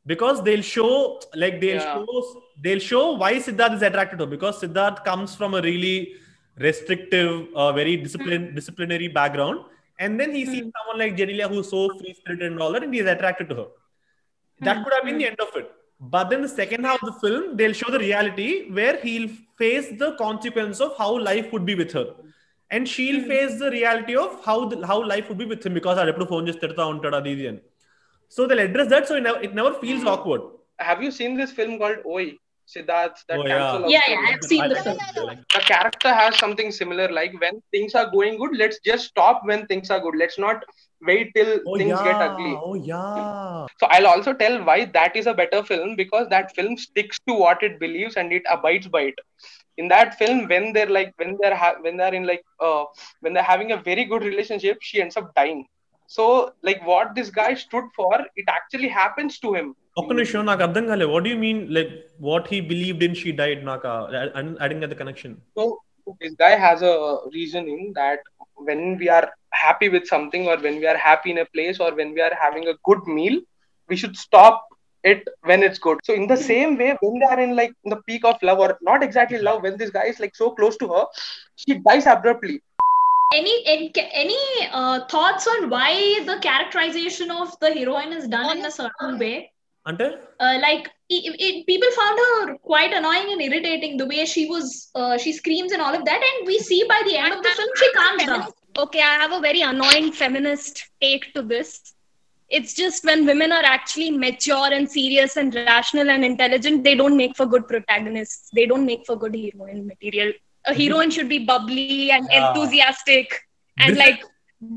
because 0.06 0.42
they'll 0.42 0.62
show 0.62 1.20
like 1.34 1.60
they'll 1.60 1.76
yeah. 1.76 1.94
show 1.94 2.42
they'll 2.60 2.78
show 2.78 3.12
why 3.12 3.34
Siddharth 3.34 3.74
is 3.74 3.82
attracted 3.82 4.18
to 4.18 4.24
her 4.24 4.30
because 4.30 4.60
Siddharth 4.60 5.04
comes 5.04 5.34
from 5.34 5.54
a 5.54 5.62
really 5.62 6.14
restrictive, 6.56 7.48
uh, 7.54 7.72
very 7.72 7.96
disciplined, 7.96 8.50
mm. 8.50 8.54
disciplinary 8.54 9.08
background, 9.08 9.60
and 9.98 10.20
then 10.20 10.34
he 10.34 10.44
mm. 10.44 10.46
sees 10.46 10.60
someone 10.60 10.98
like 10.98 11.16
Genelia 11.16 11.48
who's 11.48 11.70
so 11.70 11.88
free 11.98 12.14
spirited 12.14 12.52
and 12.52 12.60
all 12.60 12.72
that, 12.72 12.82
and 12.82 12.94
he's 12.94 13.06
attracted 13.06 13.48
to 13.50 13.54
her. 13.54 13.66
Hmm. 14.58 14.64
That 14.64 14.76
mm. 14.76 14.84
could 14.84 14.92
have 14.94 15.04
been 15.04 15.14
hmm. 15.14 15.20
the 15.20 15.26
end 15.28 15.40
of 15.40 15.56
it. 15.56 15.70
But 16.00 16.30
then 16.30 16.42
the 16.42 16.48
second 16.48 16.84
half 16.84 17.02
of 17.02 17.14
the 17.14 17.20
film, 17.20 17.56
they'll 17.56 17.72
show 17.72 17.90
the 17.90 17.98
reality 17.98 18.70
where 18.70 19.00
he'll 19.00 19.30
face 19.56 19.88
the 19.98 20.16
consequence 20.16 20.80
of 20.80 20.96
how 20.98 21.16
life 21.18 21.52
would 21.52 21.64
be 21.64 21.76
with 21.76 21.92
her. 21.92 22.14
And 22.70 22.88
she'll 22.88 23.20
hmm. 23.22 23.28
face 23.28 23.58
the 23.58 23.70
reality 23.70 24.16
of 24.16 24.44
how 24.44 24.68
the, 24.68 24.84
how 24.86 25.06
life 25.06 25.28
would 25.28 25.38
be 25.38 25.44
with 25.44 25.64
him 25.64 25.74
because 25.74 25.98
I 25.98 26.12
phone 26.12 26.46
just 26.46 26.60
so 28.34 28.46
they'll 28.46 28.66
address 28.66 28.88
that 28.88 29.06
so 29.08 29.16
it 29.16 29.22
never, 29.22 29.40
it 29.40 29.54
never 29.54 29.74
feels 29.74 30.00
mm-hmm. 30.00 30.08
awkward. 30.08 30.42
Have 30.78 31.02
you 31.02 31.10
seen 31.10 31.36
this 31.36 31.52
film 31.52 31.78
called 31.78 31.98
Oy? 32.06 32.36
Siddharth, 32.72 33.16
that 33.28 33.38
oh, 33.38 33.46
yeah. 33.46 33.78
yeah. 33.86 34.00
yeah, 34.08 34.28
I've 34.28 34.44
seen 34.44 34.68
the 34.68 34.76
film. 34.76 34.96
The 35.54 35.60
character 35.60 36.12
has 36.14 36.38
something 36.38 36.70
similar. 36.70 37.10
Like 37.10 37.38
when 37.40 37.60
things 37.70 37.94
are 37.94 38.10
going 38.10 38.38
good, 38.38 38.56
let's 38.56 38.78
just 38.84 39.08
stop 39.08 39.42
when 39.44 39.66
things 39.66 39.90
are 39.90 40.00
good. 40.00 40.14
Let's 40.16 40.38
not 40.38 40.64
wait 41.02 41.32
till 41.34 41.60
oh, 41.66 41.76
things 41.76 41.90
yeah. 41.90 42.04
get 42.04 42.14
ugly. 42.14 42.54
Oh 42.62 42.74
yeah. 42.74 43.66
So 43.80 43.86
I'll 43.90 44.06
also 44.06 44.32
tell 44.32 44.62
why 44.64 44.86
that 44.86 45.16
is 45.16 45.26
a 45.26 45.34
better 45.34 45.62
film 45.62 45.96
because 45.96 46.28
that 46.30 46.54
film 46.54 46.76
sticks 46.76 47.18
to 47.26 47.34
what 47.34 47.62
it 47.62 47.78
believes 47.80 48.16
and 48.16 48.32
it 48.32 48.42
abides 48.50 48.88
by 48.88 49.02
it. 49.02 49.18
In 49.76 49.88
that 49.88 50.16
film, 50.18 50.48
when 50.48 50.72
they're 50.72 50.88
like 50.98 51.12
when 51.16 51.36
they're 51.40 51.56
ha- 51.56 51.76
when 51.80 51.96
they're 51.96 52.14
in 52.14 52.26
like 52.26 52.44
uh, 52.60 52.84
when 53.20 53.34
they're 53.34 53.42
having 53.42 53.72
a 53.72 53.76
very 53.76 54.04
good 54.04 54.22
relationship, 54.22 54.78
she 54.80 55.02
ends 55.02 55.16
up 55.16 55.34
dying. 55.34 55.66
so 56.17 56.25
like 56.67 56.81
what 56.91 57.07
this 57.17 57.29
guy 57.41 57.51
stood 57.65 57.87
for 57.99 58.13
it 58.41 58.47
actually 58.59 58.91
happens 59.01 59.35
to 59.45 59.51
him 59.57 59.67
ఒక్క 59.99 60.13
నిమిషం 60.17 60.47
నాకు 60.49 60.61
అర్థం 60.65 60.83
కాలే 60.89 61.05
what 61.11 61.27
you 61.29 61.37
mean 61.43 61.59
like 61.75 61.91
what 62.29 62.47
he 62.53 62.57
believed 62.71 63.03
in 63.07 63.15
she 63.21 63.29
died 63.41 63.61
నాకు 63.69 63.91
I 64.63 64.67
didn't 64.69 64.83
get 64.83 64.93
the 64.95 64.97
connection 65.03 65.35
So 65.57 65.63
this 66.21 66.33
guy 66.43 66.51
has 66.65 66.79
a 66.91 66.95
reasoning 67.37 67.81
that 68.01 68.19
when 68.67 68.81
we 69.01 69.07
are 69.17 69.25
happy 69.63 69.87
with 69.95 70.05
something 70.13 70.43
or 70.51 70.57
when 70.65 70.75
we 70.81 70.85
are 70.91 70.97
happy 71.09 71.29
in 71.33 71.39
a 71.39 71.47
place 71.55 71.77
or 71.85 71.89
when 71.99 72.11
we 72.17 72.21
are 72.27 72.35
having 72.43 72.65
a 72.73 72.75
good 72.89 73.01
meal, 73.17 73.35
we 73.89 73.95
should 74.01 74.15
stop 74.25 74.57
it 75.03 75.21
when 75.49 75.63
it's 75.67 75.79
good. 75.79 75.97
So 76.03 76.13
in 76.13 76.27
the 76.27 76.37
same 76.51 76.71
way, 76.81 76.91
when 77.01 77.19
they 77.19 77.25
are 77.25 77.39
in 77.39 77.55
like 77.55 77.73
in 77.85 77.91
the 77.95 78.01
peak 78.07 78.23
of 78.25 78.37
love 78.49 78.59
or 78.59 78.71
not 78.81 79.03
exactly 79.07 79.39
love, 79.39 79.59
when 79.63 79.77
this 79.77 79.89
guy 79.89 80.05
is 80.05 80.19
like 80.19 80.35
so 80.35 80.49
close 80.51 80.77
to 80.77 80.87
her, 80.93 81.03
she 81.55 81.75
dies 81.89 82.07
abruptly. 82.15 82.57
Any 83.32 83.54
any, 83.66 83.92
any 84.24 84.42
uh, 84.72 85.06
thoughts 85.06 85.46
on 85.46 85.70
why 85.70 86.22
the 86.26 86.38
characterization 86.40 87.30
of 87.30 87.58
the 87.60 87.72
heroine 87.72 88.12
is 88.12 88.28
done 88.28 88.58
in 88.58 88.64
a 88.64 88.74
certain 88.80 89.18
way? 89.24 89.36
అంటే 89.90 90.06
Uh, 90.44 90.56
like 90.64 90.84
it, 91.14 91.24
it, 91.46 91.54
people 91.68 91.90
found 91.98 92.16
her 92.24 92.36
quite 92.70 92.92
annoying 92.98 93.28
and 93.32 93.40
irritating 93.46 93.92
the 94.00 94.06
way 94.12 94.22
she 94.32 94.42
was 94.52 94.66
uh, 95.00 95.14
she 95.22 95.30
screams 95.38 95.72
and 95.74 95.82
all 95.84 95.94
of 95.98 96.04
that 96.08 96.22
and 96.28 96.38
we 96.50 96.56
see 96.68 96.80
by 96.92 97.00
the 97.08 97.14
end 97.22 97.32
of 97.36 97.40
the 97.46 97.52
film 97.58 97.72
she 97.80 97.88
calms 97.98 98.24
down 98.30 98.44
Okay, 98.82 99.02
I 99.02 99.14
have 99.22 99.32
a 99.32 99.40
very 99.40 99.60
annoying 99.60 100.12
feminist 100.12 100.76
take 101.02 101.24
to 101.34 101.42
this. 101.42 101.94
It's 102.48 102.72
just 102.74 103.04
when 103.04 103.26
women 103.26 103.52
are 103.52 103.64
actually 103.64 104.10
mature 104.10 104.70
and 104.72 104.90
serious 104.90 105.36
and 105.36 105.54
rational 105.54 106.08
and 106.10 106.24
intelligent, 106.24 106.82
they 106.82 106.94
don't 106.94 107.16
make 107.16 107.36
for 107.36 107.46
good 107.46 107.66
protagonists. 107.68 108.48
They 108.58 108.64
don't 108.64 108.86
make 108.86 109.04
for 109.04 109.16
good 109.16 109.36
heroine 109.36 109.86
material 109.86 110.32
A 110.65 110.73
heroine 110.79 111.11
should 111.15 111.29
be 111.35 111.39
bubbly 111.51 112.11
and 112.11 112.25
Yeah. 112.29 112.37
enthusiastic 112.39 113.27
and 113.77 113.91
This- 113.91 114.01
like 114.03 114.19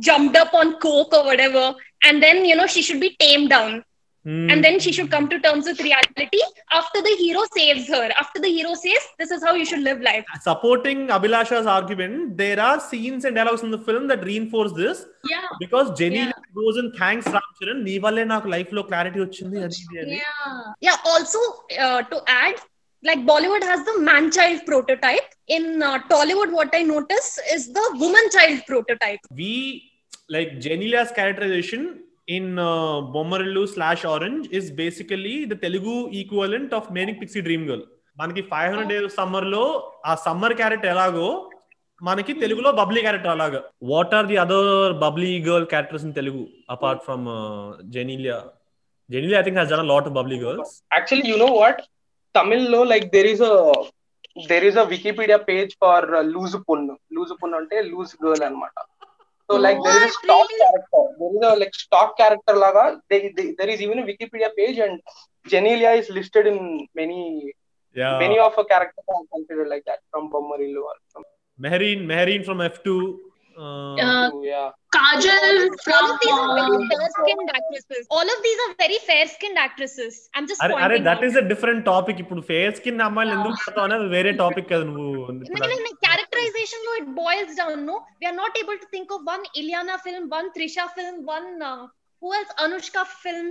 jumped 0.08 0.36
up 0.36 0.52
on 0.54 0.68
coke 0.86 1.12
or 1.18 1.24
whatever. 1.24 1.64
And 2.06 2.22
then, 2.24 2.44
you 2.50 2.56
know, 2.58 2.66
she 2.74 2.82
should 2.88 3.00
be 3.00 3.12
tamed 3.22 3.50
down. 3.50 3.72
And 4.52 4.62
then 4.64 4.74
she 4.84 4.90
should 4.94 5.10
come 5.12 5.26
to 5.30 5.36
terms 5.44 5.64
with 5.68 5.78
reality 5.80 6.40
after 6.78 6.98
the 7.06 7.12
hero 7.20 7.42
saves 7.56 7.84
her. 7.92 8.00
After 8.22 8.38
the 8.44 8.50
hero 8.56 8.72
says, 8.82 9.02
This 9.20 9.30
is 9.36 9.42
how 9.46 9.52
you 9.60 9.64
should 9.70 9.80
live 9.86 10.00
life. 10.08 10.26
supporting 10.48 10.98
Abhilasha's 11.16 11.68
argument, 11.76 12.36
there 12.42 12.58
are 12.66 12.76
scenes 12.88 13.24
and 13.28 13.34
dialogues 13.38 13.62
in 13.68 13.70
the 13.76 13.80
film 13.88 14.02
that 14.10 14.20
reinforce 14.30 14.72
this 14.82 14.98
yeah 15.32 15.46
because 15.64 15.86
Jenny 16.00 16.20
Yeah. 16.24 16.32
goes 16.60 16.76
and 16.82 16.90
thanks 17.00 17.26
Ram 17.36 17.48
Charan. 17.60 17.80
నీ 17.88 17.94
వల్లే 18.06 18.24
నాకు 18.34 18.48
life 18.54 18.72
లో 18.78 18.82
clarity 18.90 19.20
వచ్చింది 19.26 19.56
అది 19.68 19.78
ఇది 19.86 19.98
అని 20.04 20.18
yeah 20.20 20.60
yeah 20.88 20.98
also 21.12 21.40
uh, 21.86 22.00
to 22.12 22.18
add 22.42 22.58
like 23.05 23.21
Bollywood 23.25 23.63
has 23.63 23.81
the 23.85 23.99
man 24.01 24.31
child 24.31 24.61
prototype. 24.65 25.27
In 25.47 25.81
uh, 25.81 25.99
Tollywood, 26.11 26.51
what 26.51 26.69
I 26.73 26.83
notice 26.85 27.39
is 27.53 27.63
the 27.69 27.85
woman 27.95 28.25
child 28.29 28.61
prototype. 28.67 29.19
We 29.31 29.53
like 30.29 30.59
Genelia's 30.59 31.11
characterization 31.11 31.81
in 32.27 32.57
uh, 32.59 32.95
Bommarillu 33.15 33.67
slash 33.67 34.05
Orange 34.05 34.47
is 34.51 34.71
basically 34.73 35.45
the 35.45 35.55
Telugu 35.55 35.95
equivalent 36.21 36.73
of 36.73 36.89
Manic 36.91 37.19
Pixie 37.21 37.45
Dream 37.49 37.65
Girl. 37.71 37.83
మనకి 38.17 38.41
five 38.51 38.67
hundred 38.71 38.91
days 38.93 39.15
summer 39.19 39.47
లో 39.53 39.63
ఆ 40.09 40.11
summer 40.25 40.53
character 40.59 40.91
ఎలాగో 40.91 41.25
మనకి 42.01 42.33
తెలుగులో 42.43 42.69
bubbly 42.77 42.99
character 43.05 43.33
అలాగా 43.33 43.59
what 43.91 44.13
are 44.17 44.27
the 44.29 44.37
other 44.43 44.69
bubbly 45.01 45.31
girl 45.47 45.65
characters 45.73 46.05
in 46.07 46.13
Telugu 46.19 46.43
apart 46.75 47.01
from 47.07 47.25
Genelia 47.95 48.37
Genelia 49.09 49.39
I 49.41 49.45
think 49.47 49.59
has 49.59 49.71
done 49.73 49.83
a 49.85 49.89
lot 49.93 50.07
of 50.09 50.15
bubbly 50.19 50.37
girls 50.45 50.71
actually 50.97 51.27
you 51.31 51.39
know 51.43 51.49
what 51.61 51.81
తమిళ్ళో 52.35 52.81
like 52.91 53.07
there 53.15 53.29
is 53.33 53.43
there 54.47 54.65
is 54.69 54.77
a 54.77 54.85
Wikipedia 54.93 55.39
page 55.49 55.73
for 55.83 56.07
loose 56.33 56.57
pun 56.67 56.85
loose 57.17 57.33
పున్ 57.41 57.55
అంటే 57.59 57.77
loose 57.91 58.13
girl 58.23 58.45
అనమాట 58.49 58.77
so 59.49 59.55
like 59.65 59.79
there 59.87 60.03
is 60.07 60.15
stock 60.19 60.53
character 60.55 61.07
there 61.19 61.35
is 61.37 61.59
like 61.61 61.75
stock 61.83 62.15
character 62.21 62.59
లాగా 62.65 62.83
there 63.59 63.71
is 63.75 63.83
even 63.87 64.03
Wikipedia 64.05 64.49
page 64.59 64.79
and 64.79 64.99
Genelia 65.45 65.93
is 65.93 66.11
listed 66.11 66.49
in 66.53 66.63
many 66.95 67.19
many 68.19 68.37
of 68.47 68.59
character 68.71 69.05
considered 69.33 69.71
like 69.73 69.85
that 69.87 70.03
from 70.11 70.27
Bommarillu 70.31 70.83
Mehreen 71.59 72.03
Mehreen 72.07 72.43
from 72.43 72.61
F 72.61 72.79
two 72.79 72.95
Uh, 73.56 74.28
yeah. 74.42 74.68
kajal 74.96 75.46
all 75.56 75.72
from 75.86 76.04
of 76.10 76.20
these 76.22 76.36
are 76.42 76.52
very 76.58 76.76
uh, 76.76 76.86
fair 76.90 77.08
skinned 77.16 77.50
actresses 77.58 78.04
all 78.16 78.28
of 78.34 78.38
these 78.46 78.60
are 78.64 78.70
very 78.82 78.98
fair 79.08 79.24
skinned 79.32 79.58
actresses 79.64 80.14
i'm 80.34 80.46
just 80.50 80.62
అరే 80.64 80.74
అరే 80.74 80.80
pointing 80.84 81.04
that 81.08 81.20
out. 81.20 81.26
Is 81.28 81.36
a 81.42 81.44
different 81.52 81.82
topic 81.90 82.20
ఇప్పుడు 82.24 82.42
fair 82.50 82.72
skin 82.78 83.02
అమ్మాయిలు 83.08 83.32
ఎందుకు 83.36 83.58
పెడతావు 83.64 83.86
అనేది 83.88 84.08
వేరే 84.16 84.32
topic 84.42 84.68
కదా 84.72 84.84
నువ్వు 84.90 85.10
No, 85.54 85.60
no, 85.64 85.78
no, 85.86 85.92
characterization 86.06 86.80
no 86.88 86.94
it 87.02 87.08
boils 87.22 87.52
down 87.60 87.76
no 87.90 87.96
we 88.20 88.26
are 88.32 88.36
not 88.42 88.54
able 88.62 88.78
to 88.84 88.88
think 88.94 89.10
of 89.16 89.20
one 89.34 89.44
ilyana 89.62 89.96
film 90.06 90.24
one 90.38 90.48
trisha 90.56 90.86
film 90.96 91.18
one 91.36 91.48
uh, 91.70 91.82
who 92.22 92.30
else 92.38 92.54
anushka 92.64 93.04
film 93.24 93.46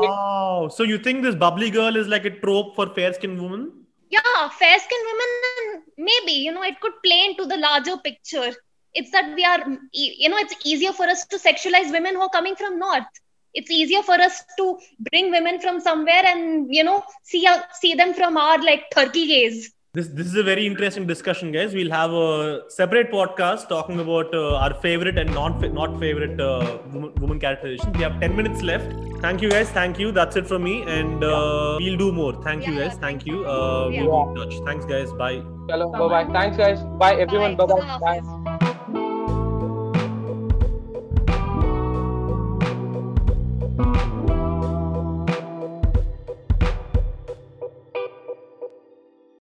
wow. 0.00 0.68
So 0.78 0.82
you 0.92 0.98
think 1.06 1.22
this 1.22 1.36
bubbly 1.44 1.70
girl 1.70 1.96
is 1.96 2.08
like 2.08 2.24
a 2.24 2.34
trope 2.44 2.70
for 2.78 2.86
fair 2.98 3.12
skinned 3.18 3.40
women? 3.44 3.62
Yeah 4.09 4.49
fair 4.49 4.79
skinned 4.79 5.07
women 5.11 5.67
maybe 5.97 6.15
you 6.19 6.51
know 6.51 6.63
it 6.63 6.79
could 6.79 6.93
play 7.03 7.25
into 7.25 7.45
the 7.45 7.57
larger 7.57 7.97
picture. 7.97 8.37
It's 8.83 8.97
that 8.97 9.17
we 9.23 9.33
are 9.33 9.53
you 9.93 10.29
know 10.29 10.37
it's 10.37 10.55
easier 10.65 10.91
for 10.91 11.05
us 11.05 11.25
to 11.25 11.37
sexualize 11.37 11.91
women 11.91 12.15
who 12.15 12.21
are 12.21 12.29
coming 12.29 12.55
from 12.55 12.79
north. 12.79 13.07
It's 13.53 13.71
easier 13.71 14.01
for 14.03 14.15
us 14.15 14.43
to 14.57 14.77
bring 15.11 15.31
women 15.31 15.59
from 15.59 15.79
somewhere 15.79 16.23
and 16.25 16.67
you 16.69 16.83
know 16.83 17.03
see 17.23 17.45
uh, 17.47 17.59
see 17.73 17.93
them 17.95 18.13
from 18.13 18.37
our 18.37 18.57
like 18.63 18.89
tharki 18.95 19.27
gaze 19.27 19.73
This 19.97 20.09
this 20.17 20.27
is 20.27 20.35
a 20.35 20.43
very 20.43 20.63
interesting 20.69 21.05
discussion, 21.11 21.51
guys. 21.51 21.73
We'll 21.73 21.89
have 21.91 22.11
a 22.23 22.61
separate 22.69 23.07
podcast 23.11 23.67
talking 23.67 23.99
about 24.03 24.35
uh, 24.39 24.63
our 24.63 24.75
favorite 24.83 25.17
and 25.21 25.33
not 25.37 25.63
not 25.77 25.95
favorite 26.03 26.39
uh, 26.39 26.77
woman, 26.93 27.13
woman 27.21 27.39
characterization. 27.45 27.93
We 27.93 28.03
have 28.07 28.19
ten 28.25 28.35
minutes 28.39 28.61
left. 28.61 28.91
Thank 29.23 29.41
you, 29.41 29.49
guys. 29.49 29.71
Thank 29.77 29.97
you. 30.03 30.11
That's 30.19 30.35
it 30.41 30.51
from 30.51 30.67
me, 30.69 30.75
and 30.97 31.23
uh, 31.23 31.77
we'll 31.79 31.97
do 32.03 32.11
more. 32.19 32.33
Thank 32.43 32.67
you, 32.67 32.75
guys. 32.75 32.91
Thank 32.91 33.07
thank 33.07 33.25
you. 33.31 33.39
you. 33.39 33.55
Uh, 33.55 33.89
Yeah. 33.95 34.03
We'll 34.03 34.35
be 34.35 34.41
in 34.41 34.51
touch. 34.51 34.59
Thanks, 34.69 34.91
guys. 34.93 35.15
Bye. 35.23 35.39
Chalo, 35.71 35.89
bye 35.97 36.11
bye. 36.15 36.27
Thanks 36.37 36.61
guys. 36.65 36.85
Bye 37.05 37.15
everyone. 37.25 37.57
Bye 37.63 37.71
bye. 37.73 37.97
Bye. 38.05 38.46